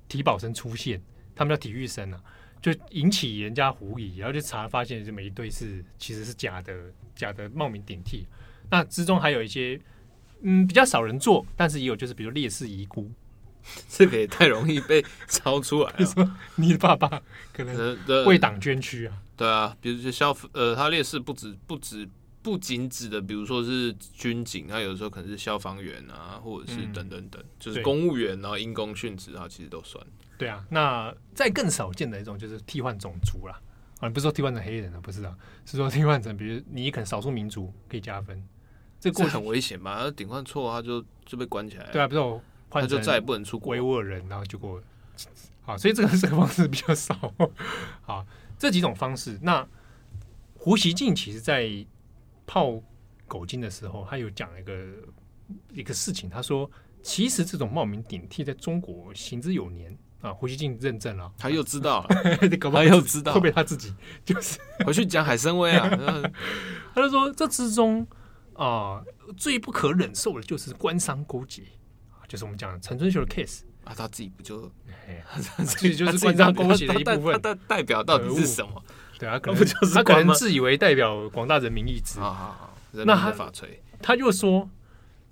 [0.07, 0.99] 体保生出现，
[1.39, 2.21] 他们叫体育生啊，
[2.61, 6.73] 就引起人家狐疑，然后就查发现这么一对是其实是假的，
[7.15, 8.27] 假的冒名顶替。
[8.69, 9.79] 那之中还有一些。
[10.41, 13.11] 嗯，比较少人做，但是也有就是，比如烈士遗孤，
[13.91, 16.05] 这个也太容易被抄出来了。
[16.05, 17.21] 说 你的爸爸
[17.51, 19.21] 可能为党捐躯啊？
[19.35, 22.07] 对啊，比如说消呃，他烈士不止不止
[22.41, 30.01] 不仅指的，比如说是军警，他有的时候可能是消防员啊，或者是等等等，嗯、就是公务员，然后因公殉职啊，其实都算。
[30.39, 33.61] 对啊，那再更少见的一种就是替换种族啦。
[33.99, 38.41] 啊，不是说替换成黑人啊，不是啊，是说替换成比如你可能少数民族可以加分。
[38.97, 39.99] 这过程很危险嘛？
[39.99, 41.89] 他顶换错，他就就被关起来。
[41.91, 43.73] 对啊，不是我换就再也不能出国。
[43.73, 44.81] 维吾尔人，然后结果
[45.61, 47.13] 好，所以这个这个方式比较少。
[48.03, 48.25] 好，
[48.57, 49.37] 这几种方式。
[49.41, 49.67] 那
[50.55, 51.69] 胡锡进其实在
[52.47, 52.81] 泡
[53.27, 54.85] 狗精的时候，他有讲一个
[55.73, 56.29] 一个事情。
[56.29, 56.69] 他说，
[57.03, 60.33] 其实这种冒名顶替在中国行之有年啊。
[60.33, 62.09] 胡锡进认证了，他又知道了，
[62.71, 63.93] 他又知道，会不会他自己
[64.23, 65.89] 就是 回去讲海参崴啊？
[66.95, 68.07] 他就说这之中。
[68.55, 69.01] 啊，
[69.37, 71.61] 最不可忍受的就是官商勾结
[72.11, 74.69] 啊，就是我们讲的陈春秀的 case 啊，他自己不就，
[75.65, 77.41] 自己就是官商勾结的一部分。
[77.41, 78.83] 他代表到底是什么？
[79.17, 82.69] 对啊，可能他可能自以为代表广大人民意志啊。
[82.91, 84.69] 那他法锤，他就说，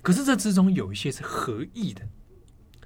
[0.01, 2.07] 可是这之中有一些是合意的，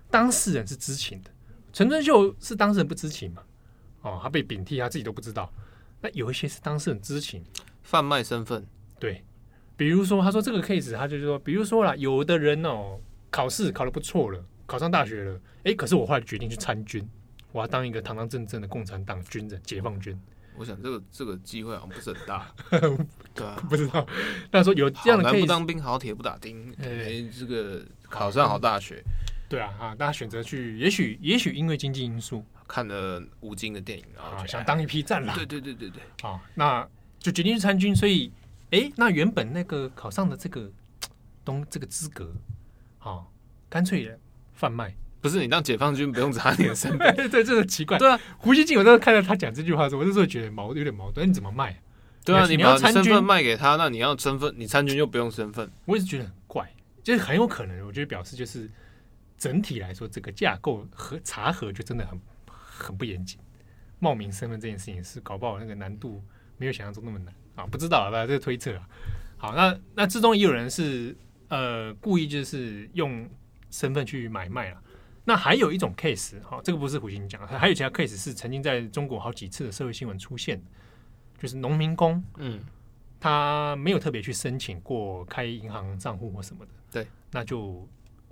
[0.10, 1.30] 当事人是知情的。
[1.74, 3.42] 陈春秀是当事人不知情嘛？
[4.02, 5.52] 哦，他被顶替，他自己都不知道。
[6.02, 7.44] 那有一些是当事人知情，
[7.84, 8.66] 贩卖身份，
[9.00, 9.24] 对。
[9.78, 13.00] 比如说，他说这个 case，他就是说，比如说啦，有的人哦，
[13.32, 17.08] 考试考得不错了，考上大学了，哎，可是我后来决定去参军，
[17.52, 20.20] 我要当一个堂堂正正的共产党军人，解放军。
[20.56, 22.54] 我想这个这个机会好像不是很大，
[23.34, 24.06] 对啊，不知道。
[24.52, 26.76] 但是说有这样的 case，好男不当兵，好铁不打钉。
[26.80, 29.02] 哎，这个考上好大学，
[29.52, 35.36] 对啊，啊，大家选择去，也许也许因为经济因素，看了吴京的电影啊，想当一批战狼。
[35.36, 36.88] 对对对对对，啊，那
[37.20, 38.32] 就决定去参军，所以。
[38.72, 40.72] 哎，那原本那个考上的这个
[41.44, 42.34] 东这个资格，
[42.98, 43.28] 好、哦，
[43.68, 44.10] 干脆
[44.54, 47.14] 贩卖，不是你当解放军不用查你的身份？
[47.30, 47.98] 对，这个奇怪。
[47.98, 51.28] 对啊，胡锡进有时候看到他讲这句话的时候，我那时候觉得矛有点矛盾。
[51.28, 51.78] 你怎么卖？
[52.24, 56.74] 对啊，你要身份卖给他，那你要身份，你参军又不用身份，我一直觉得很怪，
[57.04, 58.72] 就是很有可能，我觉得表示就是
[59.42, 63.40] 整体来说，这个架构和查核就真的很很不严谨。
[63.98, 66.24] 冒名身份这件事情是搞不好那个难度
[66.58, 67.34] 没有想象中那么难。
[67.56, 68.88] 啊，不知道啊，这个推测啊。
[69.38, 71.16] 好，那那之中也有人是
[71.48, 73.28] 呃故意就是用
[73.72, 74.80] 身份去买卖了。
[75.26, 80.62] 那还有一种 case 哈，这个不是胡鑫讲，还有其他 case 是曾经在中国好几次的社会新闻出现，
[81.40, 82.60] 就是农民工，嗯，
[83.20, 87.88] 他没有特别去申请过开银行账户或什么的，对，那就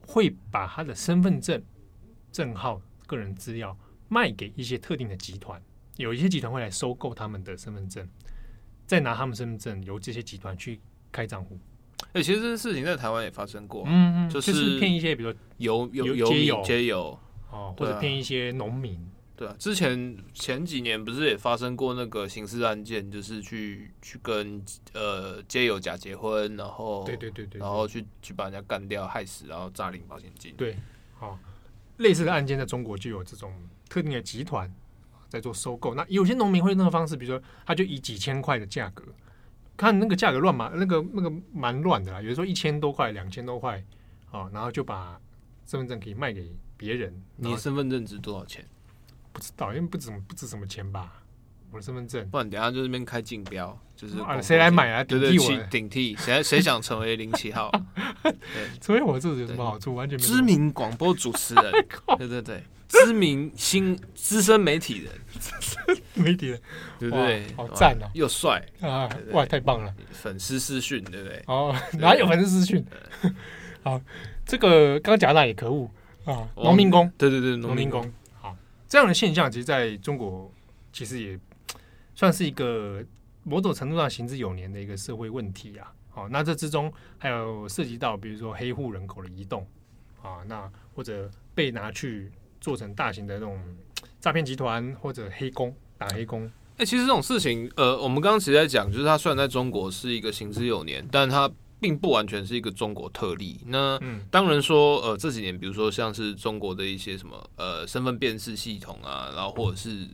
[0.09, 1.61] 会把他的身份证、
[2.31, 5.61] 证号、个人资料卖给一些特定的集团，
[5.97, 8.09] 有一些集团会来收购他们的身份证，
[8.87, 10.79] 再拿他们身份证由这些集团去
[11.11, 11.59] 开账户。
[12.13, 17.19] 哎，其实这件事情在台湾也发生过，嗯嗯，就是骗一些，比如说游游游街友街友。
[17.51, 18.99] 哦，或者骗一些农民，
[19.39, 19.55] 对啊。
[19.57, 24.61] 之前前几年不是也发生过那个刑事案件，就是去去跟
[24.91, 30.53] 呃街友假结婚，然后对对对对，然后去去把人家干掉、害死，然后诈领保险金。
[30.57, 30.75] 对，
[31.17, 31.39] 好，
[31.95, 33.53] 类似的案件在中国就有这种
[33.87, 34.69] 特定的集团
[35.29, 35.95] 在做收购。
[35.95, 39.05] 那有些农民会用那个方式，比如说他就以几千块的价格。
[39.77, 42.21] 看那个价格乱嘛，那个那个蛮乱的啦。
[42.21, 43.81] 有的时候一千多块、两千多块，
[44.29, 45.17] 哦，然后就把
[45.65, 47.23] 身份证可以卖给别人。
[47.37, 48.67] 你身份证值多少钱？
[49.39, 51.13] 不知道，因为不值不值什么钱吧？
[51.71, 52.27] 我的身份证。
[52.29, 55.03] 不然等下就这边开竞标，就是啊，谁来买啊？
[55.03, 56.43] 顶替我，顶替谁？
[56.43, 57.71] 谁想成为零七号？
[58.23, 58.33] 对，
[58.81, 59.95] 成为我这有什么好处？
[59.95, 60.25] 完全没。
[60.25, 61.71] 知名广播主持人，
[62.17, 62.63] 对对对。
[62.89, 65.13] 知名新资深媒体人，
[66.15, 66.59] 媒体人，
[66.97, 67.45] 对不对？
[67.55, 69.07] 好赞哦，又帅啊！
[69.31, 69.93] 哇，太棒了！
[70.11, 71.43] 粉丝私讯，对不对？
[71.45, 72.83] 哦，哪有粉丝私讯？
[73.83, 74.01] 好，
[74.43, 75.87] 这个刚刚讲到也可恶
[76.25, 78.11] 啊，农民工，对对对，农民工。
[78.89, 80.51] 这样的现象，其实在中国
[80.91, 81.39] 其实也
[82.15, 83.01] 算是一个
[83.43, 85.93] 某种程度上行之有年的一个社会问题啊。
[86.09, 89.65] 好，那这之中还有涉及到，比如说黑户人口的移动
[90.21, 92.29] 啊，那或者被拿去。
[92.61, 93.57] 做成大型的那种
[94.19, 96.43] 诈骗集团或者黑工打黑工，
[96.75, 101.49] 哎、其实这种事情，呃，我们刚刚其实在讲，就是它虽然在中国是一个行之有年，但它
[101.79, 103.59] 并不完全是一个中国特例。
[103.67, 110.07] 那、嗯、当然说，呃，这几年，比如说像是中国的一些什么，呃，身份辨识系统啊，然后或者是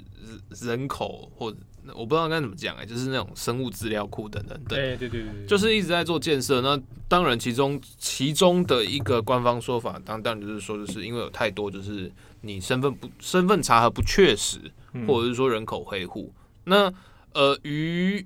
[0.66, 1.58] 人口或者。
[1.94, 6.60] 我不知道该怎么讲哎、欸，就是那种生物资料库等等等，对对对对，就是一直在做建设。
[6.60, 6.76] 那
[7.08, 12.12] 当然，其中其中的一个官方说法，当当然就是说，就是因为有太多就是
[12.42, 14.60] 你身份不身份查核不确实，
[15.08, 16.34] 或者是说人口黑户。
[16.64, 16.92] 那
[17.34, 18.26] 呃，于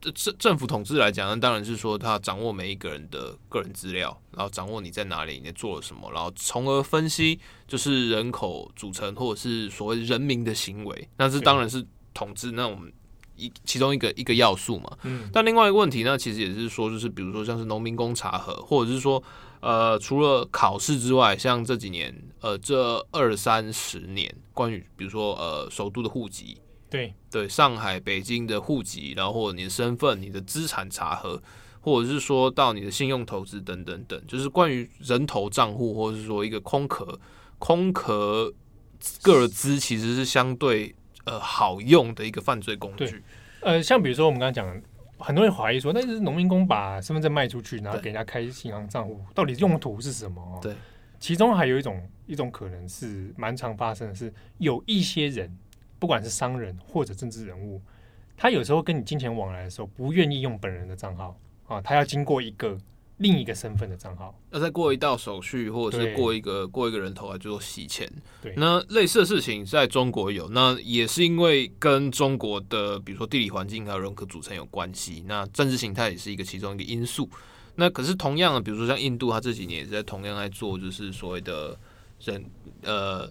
[0.00, 11.08] 政政府统治来讲，那当然是说他掌握每一个人的个人资料，然后掌握你在哪里，你做了什么，然后从而分析就是人口组成或者是所谓人民的行为。
[11.16, 11.84] 那这当然是
[12.14, 12.92] 统治那我们。
[13.40, 19.22] 一其中一个一个要素嘛，嗯，但另外一个问题呢，其实也是说，就是比如说像是农民工查核，或者是说，
[19.60, 26.58] 呃，除了考试之外，像这几年，呃，这二三十年，关于比如说呃，首都的户籍，
[26.90, 31.42] 对对，上海、北京的户籍，然后或者你的身份、你的资产查核，
[31.80, 37.18] 或者是说到你的信用投资等等等，就是关于人头账户，或者是说一个空壳
[37.58, 38.52] 空壳
[39.22, 40.94] 个资，其实是相对。
[41.24, 43.22] 呃，好用的一个犯罪工具。
[43.60, 44.82] 呃，像比如说我们刚刚讲，
[45.18, 50.58] 很多人怀疑说，那是农民工把身份证卖出去，然后给人家开银行账户，到底用途是什么？
[50.62, 50.74] 对，
[51.20, 55.54] 其中还有一种一种可能是蛮常发生的是，有一些人，
[55.98, 57.80] 不管是商人或者政治人物，
[58.36, 62.78] 他有时候跟你金钱往来的时候，不愿意用本人的账号啊，他要经过一个。
[63.20, 68.08] 另一个身份的账号，要再过一道手续，或者是过一个过一个人头来做洗钱。
[68.40, 75.24] 对，那类似的事情在中国有，那也是因为跟中国的比如说地理环境还有人口组成有关系。
[75.26, 77.28] 那政治形态也是一个其中一个因素。
[77.74, 81.76] 那可是同样的，比如说像印度，它这几年也是在同样在做，就是所谓的
[82.24, 82.44] 人
[82.82, 83.30] 呃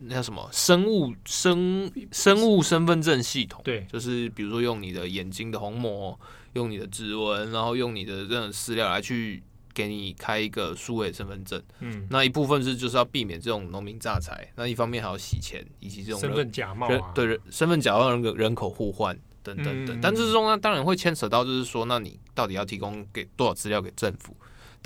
[0.00, 3.60] 那叫什么生物生生物身份证系统。
[3.64, 6.18] 对，就是比如说用你的眼睛的虹膜。
[6.56, 9.42] 用你的指纹，然后用你的这种资料来去
[9.74, 11.62] 给你开一个数位身份证。
[11.80, 19.98] 嗯，那一部分是就是要避免这种农民诈财，那一方面还要洗钱以及这种身份假冒、啊，对身份假冒人人口互换等等等。
[19.98, 24.34] 嗯、但这之中呢，当然会牵扯到就是说，那你到底要提供给多少资料给政府？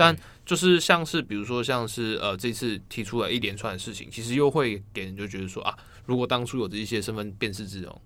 [0.01, 5.77] 但就是像是比如说像是呃这次提出了一连串的事情，其实又会给人就觉得说啊，
[6.07, 8.01] 如果当初有这一些身份辨识这种。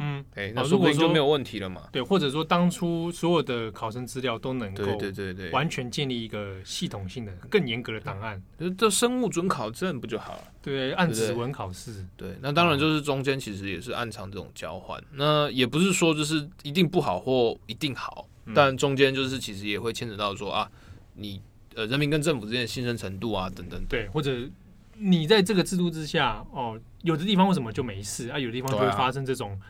[0.00, 1.88] 嗯，哎、欸，那说不定就没有问题了嘛。
[1.90, 8.40] 对，或者说当初所有的考生资料都能够对对对完全建立一个系统性的、更严格的档案，
[8.78, 10.44] 这生物准考证不就好了？
[10.62, 12.06] 对，按指纹考试。
[12.16, 15.02] 对，那当然就是中间其实也是暗藏这种交换。
[15.12, 20.70] 那也不是说就是一定不好或一定好，嗯、但中间就是其实也会牵扯到说啊，
[21.18, 21.42] 你
[21.74, 23.84] 呃人民跟政府之间的信任程度啊等等。
[23.88, 24.48] 对，或者
[24.94, 28.38] 你在这个制度之下，哦，有的地方为什么就没事啊？
[28.38, 29.60] 有的地方就会发生这种。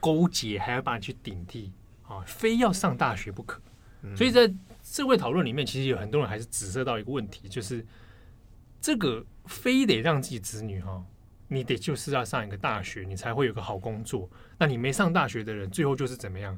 [0.00, 1.72] 勾结还要把你去顶替
[2.06, 3.60] 啊，非要上大学不可。
[4.02, 4.48] 嗯、所以在
[4.80, 7.84] 社会讨论里面，其实有很多人还是指涉到一个问题，就是
[8.80, 11.04] 这个非得让自己子女哈，
[11.48, 14.30] 你得就是要上一个大学，你才会有个好工作。
[14.56, 16.56] 那你没上大学的人，最后就是怎么样，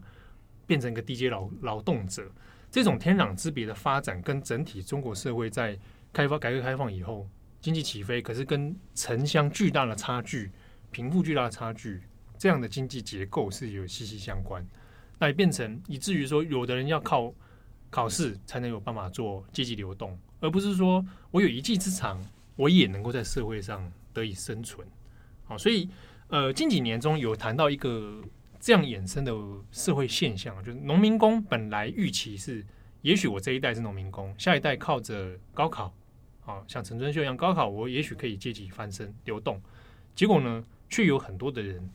[0.66, 2.30] 变成一个低阶劳劳动者。
[2.70, 5.76] 这种天壤之别的发展，跟整体中国社会在
[6.12, 7.28] 开发改革开放以后
[7.60, 10.50] 经济起飞，可是跟城乡巨大的差距、
[10.90, 12.00] 贫富巨大的差距，
[12.38, 14.64] 这样的经济结构是有息息相关。
[15.18, 17.34] 那也变成以至于说，有的人要靠
[17.90, 22.24] 考试才能有办法做阶级流动，而不是说我有一技之长，
[22.56, 24.86] 我也能够在社会上得以生存。
[25.44, 25.88] 好，所以
[26.28, 28.22] 呃，近几年中有谈到一个
[28.60, 29.34] 这样衍生的
[29.72, 32.64] 社会现象，就是农民工本来预期是，
[33.02, 35.92] 也许我这一代是农民工，下一代靠着高考，
[36.44, 39.60] 啊，像陈春秀一样高考，我也许可以阶级翻身流动。
[40.14, 41.90] 结果呢，却有很多的人。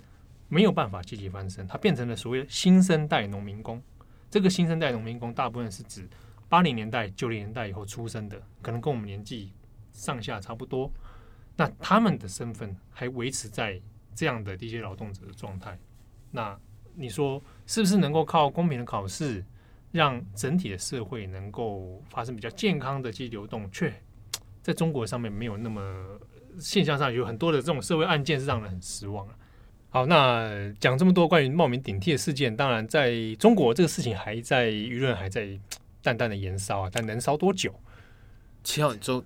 [0.48, 3.82] 没有办法阶级翻身，他变成了所谓新生代农民工。
[4.30, 6.08] 这个新生代农民工大部分是指
[6.48, 9.52] 八零年代、九零年代以后出生的，可能跟我们年纪
[9.92, 10.90] 上下差不多。
[11.58, 13.82] 那他们的身份还维持在
[14.14, 15.78] 这样的低阶劳动者的状态。
[16.36, 16.56] 那
[16.94, 19.44] 你说是不是能够靠公平的考试，
[19.92, 23.72] 让整体的社会能够发生比较健康的阶级流动？
[23.72, 23.92] 却
[24.62, 26.20] 在中国上面没有那么
[26.60, 29.36] 现象上有很多的这种社会案件是让人很失望啊。
[29.90, 35.58] 好，那讲这么多关于冒名顶替的事件，当然在中国这个事情还在舆论还在
[36.04, 37.74] 淡淡的燃烧啊，但能烧多久？
[38.64, 39.24] 七号，你就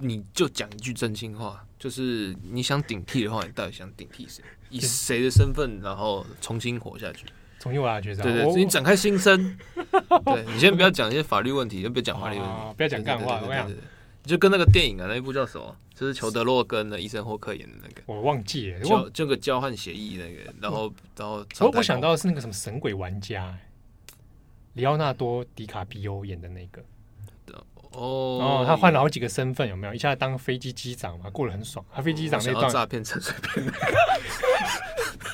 [0.00, 4.42] 你就讲一句真心话，就是你想顶替的话，你到底想顶替谁？
[4.70, 7.26] 以谁的身份，然后重新活下去？
[7.58, 9.58] 重新活下去，对对，你展开新生。
[10.24, 13.72] 对，你先不要讲一些法律问题，就别讲法律问题，不要讲干话，我
[14.24, 15.74] 就跟那个电影啊，那一部叫什么？
[15.94, 23.58] 就是裘德洛跟那伊森霍克演的那个，我忘记了，就这个交换协议那个，然后然后我我想到的是那个什么神鬼玩家，
[24.74, 26.84] 里奥纳多·迪卡皮欧演的那个，
[27.92, 29.94] 哦，哦，他换了好几个身份，有没有？
[29.94, 31.84] 一下当飞机机长嘛，过得很爽。
[31.94, 33.66] 他飞机机长那段诈骗陈水扁，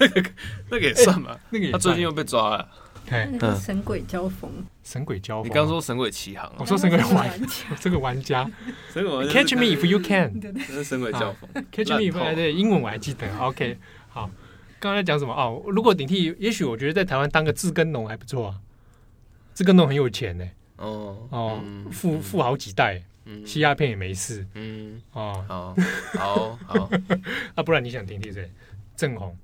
[0.01, 0.31] 那 个
[0.71, 2.69] 那个也算嘛，那个他最近又被抓了。
[3.07, 4.51] 那个神鬼交锋，
[4.83, 5.51] 神鬼交锋。
[5.51, 7.31] 你刚说神鬼奇航，我说神鬼玩
[7.79, 8.51] 这个玩家，
[8.91, 11.51] 神鬼 Catch me if you can，对这是神鬼交锋。
[11.71, 13.29] Catch me if 对，英文我还记得。
[13.39, 13.77] OK，
[14.09, 14.31] 好，
[14.81, 15.63] 刚才讲什么哦？
[15.67, 18.55] 如果顶替，也许我觉得在台湾当个自耕农还不错啊。
[19.53, 20.49] 自耕农很有钱呢。
[20.77, 23.03] 哦哦，富富好几代，
[23.47, 24.47] 吸鸦片也没事。
[24.55, 25.77] 嗯哦，好，
[26.15, 26.91] 好，好。
[27.55, 28.51] 啊，不然你想听听谁？
[28.97, 29.37] 郑红，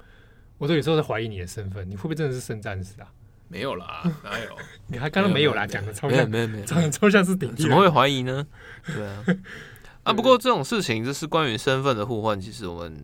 [0.58, 3.12] 我都有时候在怀疑你的身份，你会不会真的是圣战士啊？
[3.48, 4.56] 没有啦， 哪有？
[4.86, 8.46] 你还刚刚没有啦，讲的抽象，没有没有，讲的抽象是顶替，怎么会怀疑呢？
[8.86, 9.24] 对啊，
[10.04, 12.96] 啊，不过这种事情就是关于身份的互换，其实我们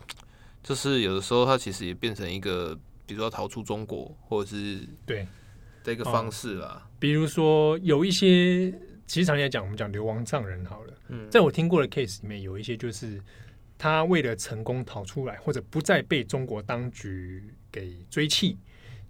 [0.62, 5.26] 就是有的时候它其实也变成一个，比如说逃出中国，或者是对
[5.82, 6.88] 的一个方式啦。
[6.98, 8.70] 比如说有一些，
[9.06, 13.20] 其实常来讲，我们讲流亡藏人好了，嗯，在我听过的 case 里面，有一些就是
[13.76, 18.56] 他为了成功逃出来，或者不再被中国当局给追弃，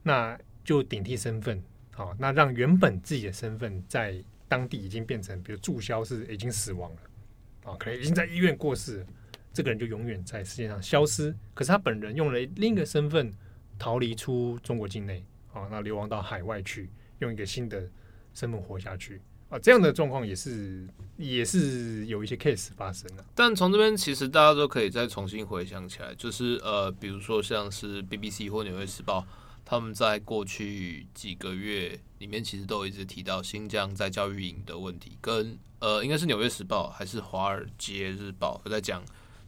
[0.02, 0.38] 那。
[0.64, 1.60] 就顶替身份，
[1.90, 9.04] 好，那让原本自己的身份在当地已经变成，比如注销是已经死亡了，啊，可能已经在医院过世，
[9.52, 11.34] 这个人就永远在世界上消失。
[11.52, 13.28] 可是他本人用了另一个身份
[13.76, 17.88] 逃离出中国境内，啊，那流亡到海外去，用一个新的
[18.34, 20.86] 身份活下去，啊，这样的状况也是
[21.16, 23.24] 也是有一些 case 发生了。
[23.34, 29.26] 但从这边其实大家都可以再重新回想起来，就是呃，比如说像是 BBC 或纽约时报。
[29.64, 39.02] 他们在过去几个月里面，其实都一直提到新疆在教育营的问题，跟呃，应该是《纽约时报》还是《华尔街日报》有在讲，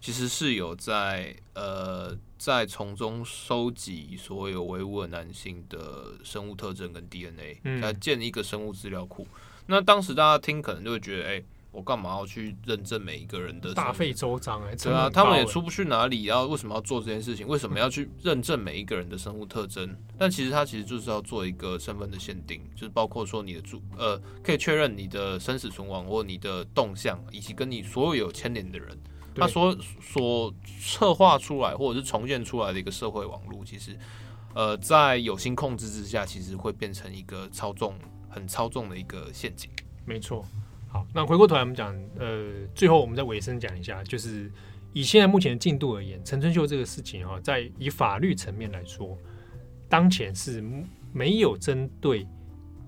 [0.04, 9.26] 其实是有在呃，在从中收集所有维吾尔男性的生物特征跟 DNA，来建一个生物资料库。
[9.64, 11.44] 那当时大家听可能就会觉得，哎、欸。
[11.74, 13.74] 我干嘛要去认证每一个人的？
[13.74, 17.48] 大费周章哎，对啊，他们也出不去哪里，然后为什么要做这件事情？
[17.48, 19.92] 为什么要去认证每一个人的生物特征？
[20.16, 28.96] 但其实他其实就是要做一个身份的限定，就是包括说你的主呃，可以确认你的生死存亡或你的动向，以及跟你所有有牵连的人，
[29.34, 33.98] 他所所策划出来或者是重建出来的一个社会网络，其实
[34.54, 37.94] 呃，在有心控制之下，其实会变成一个操纵
[38.28, 39.68] 很操纵的一个陷阱。
[40.04, 40.44] 没错。
[40.88, 44.48] 好，那回过头来我们讲，呃，最后我们在尾声讲一下，就是
[44.92, 49.18] 以现在目前的进度而言，陈春秀这个事情哈，在以法律层面来说，
[49.88, 50.62] 当前是
[51.12, 52.24] 没有针对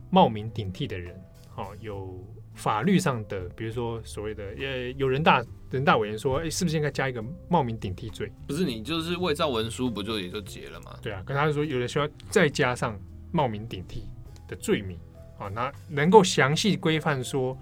[0.09, 1.21] 冒名顶替的人，
[1.57, 2.23] 好，有
[2.55, 8.31] 法律上的，比如说所谓的，呃，有人大人大委员说，哎，是不是应该加一个冒名顶替罪？
[8.47, 10.99] 不是，你就是伪造文书，不就也就结了吗？
[11.01, 13.01] 对啊，跟他说，有人需要再加上
[13.33, 14.05] 冒名顶替
[14.47, 14.99] 的罪名。
[15.39, 17.57] 啊，那能够详细规范说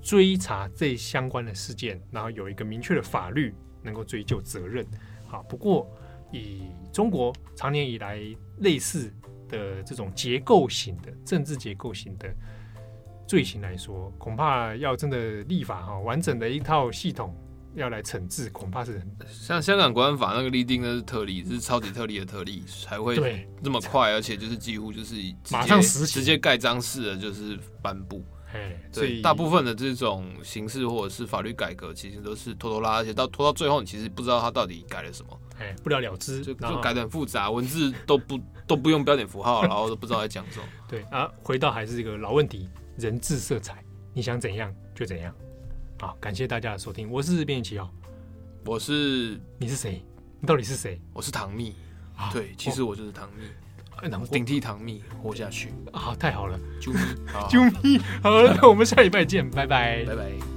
[0.00, 3.52] 追查这相关的事件，然后有一个明确的法律
[3.82, 4.86] 能够追究责任。
[5.26, 5.88] 好，不过
[6.32, 6.62] 以
[6.92, 8.20] 中国长年以来
[8.58, 9.12] 类似
[9.48, 12.32] 的这种结构型的政治结构型的
[13.26, 17.34] 罪行来说，恐怕要真的立法哈，完整的一套系统
[17.74, 23.16] 要来惩治，恐怕是很像香港国安法那个立定的是特例，是超级特例的特例，才会
[23.62, 25.14] 这么快，而且就是几乎就是
[25.50, 28.24] 马上实直接盖章式的就是颁布。
[28.52, 40.64] 嘿，所以大部分的这种形式或者是法律改革，其实都是拖拖拉拉，而且到拖到最后，你其实不知道他到底改了什么，哎，不了了之，就就改的很复杂，文字都不都不用标点符号，然后都不知道在讲什么。
[40.88, 42.68] 对啊，回到还是一个老问题，
[42.98, 45.34] 人质色彩，你想怎样就怎样。
[46.00, 47.92] 好，感谢大家的收听，我是编辑七号，
[48.64, 50.02] 我是你是谁？
[50.40, 51.00] 你到底是谁？
[51.12, 51.74] 我是唐蜜，
[52.32, 53.44] 对，其实我就是唐蜜。
[54.30, 56.14] 顶替唐蜜活下去啊！
[56.20, 57.02] 太好了，救命，
[57.48, 60.55] 救命，好了，那我们下礼拜见，拜拜，拜拜。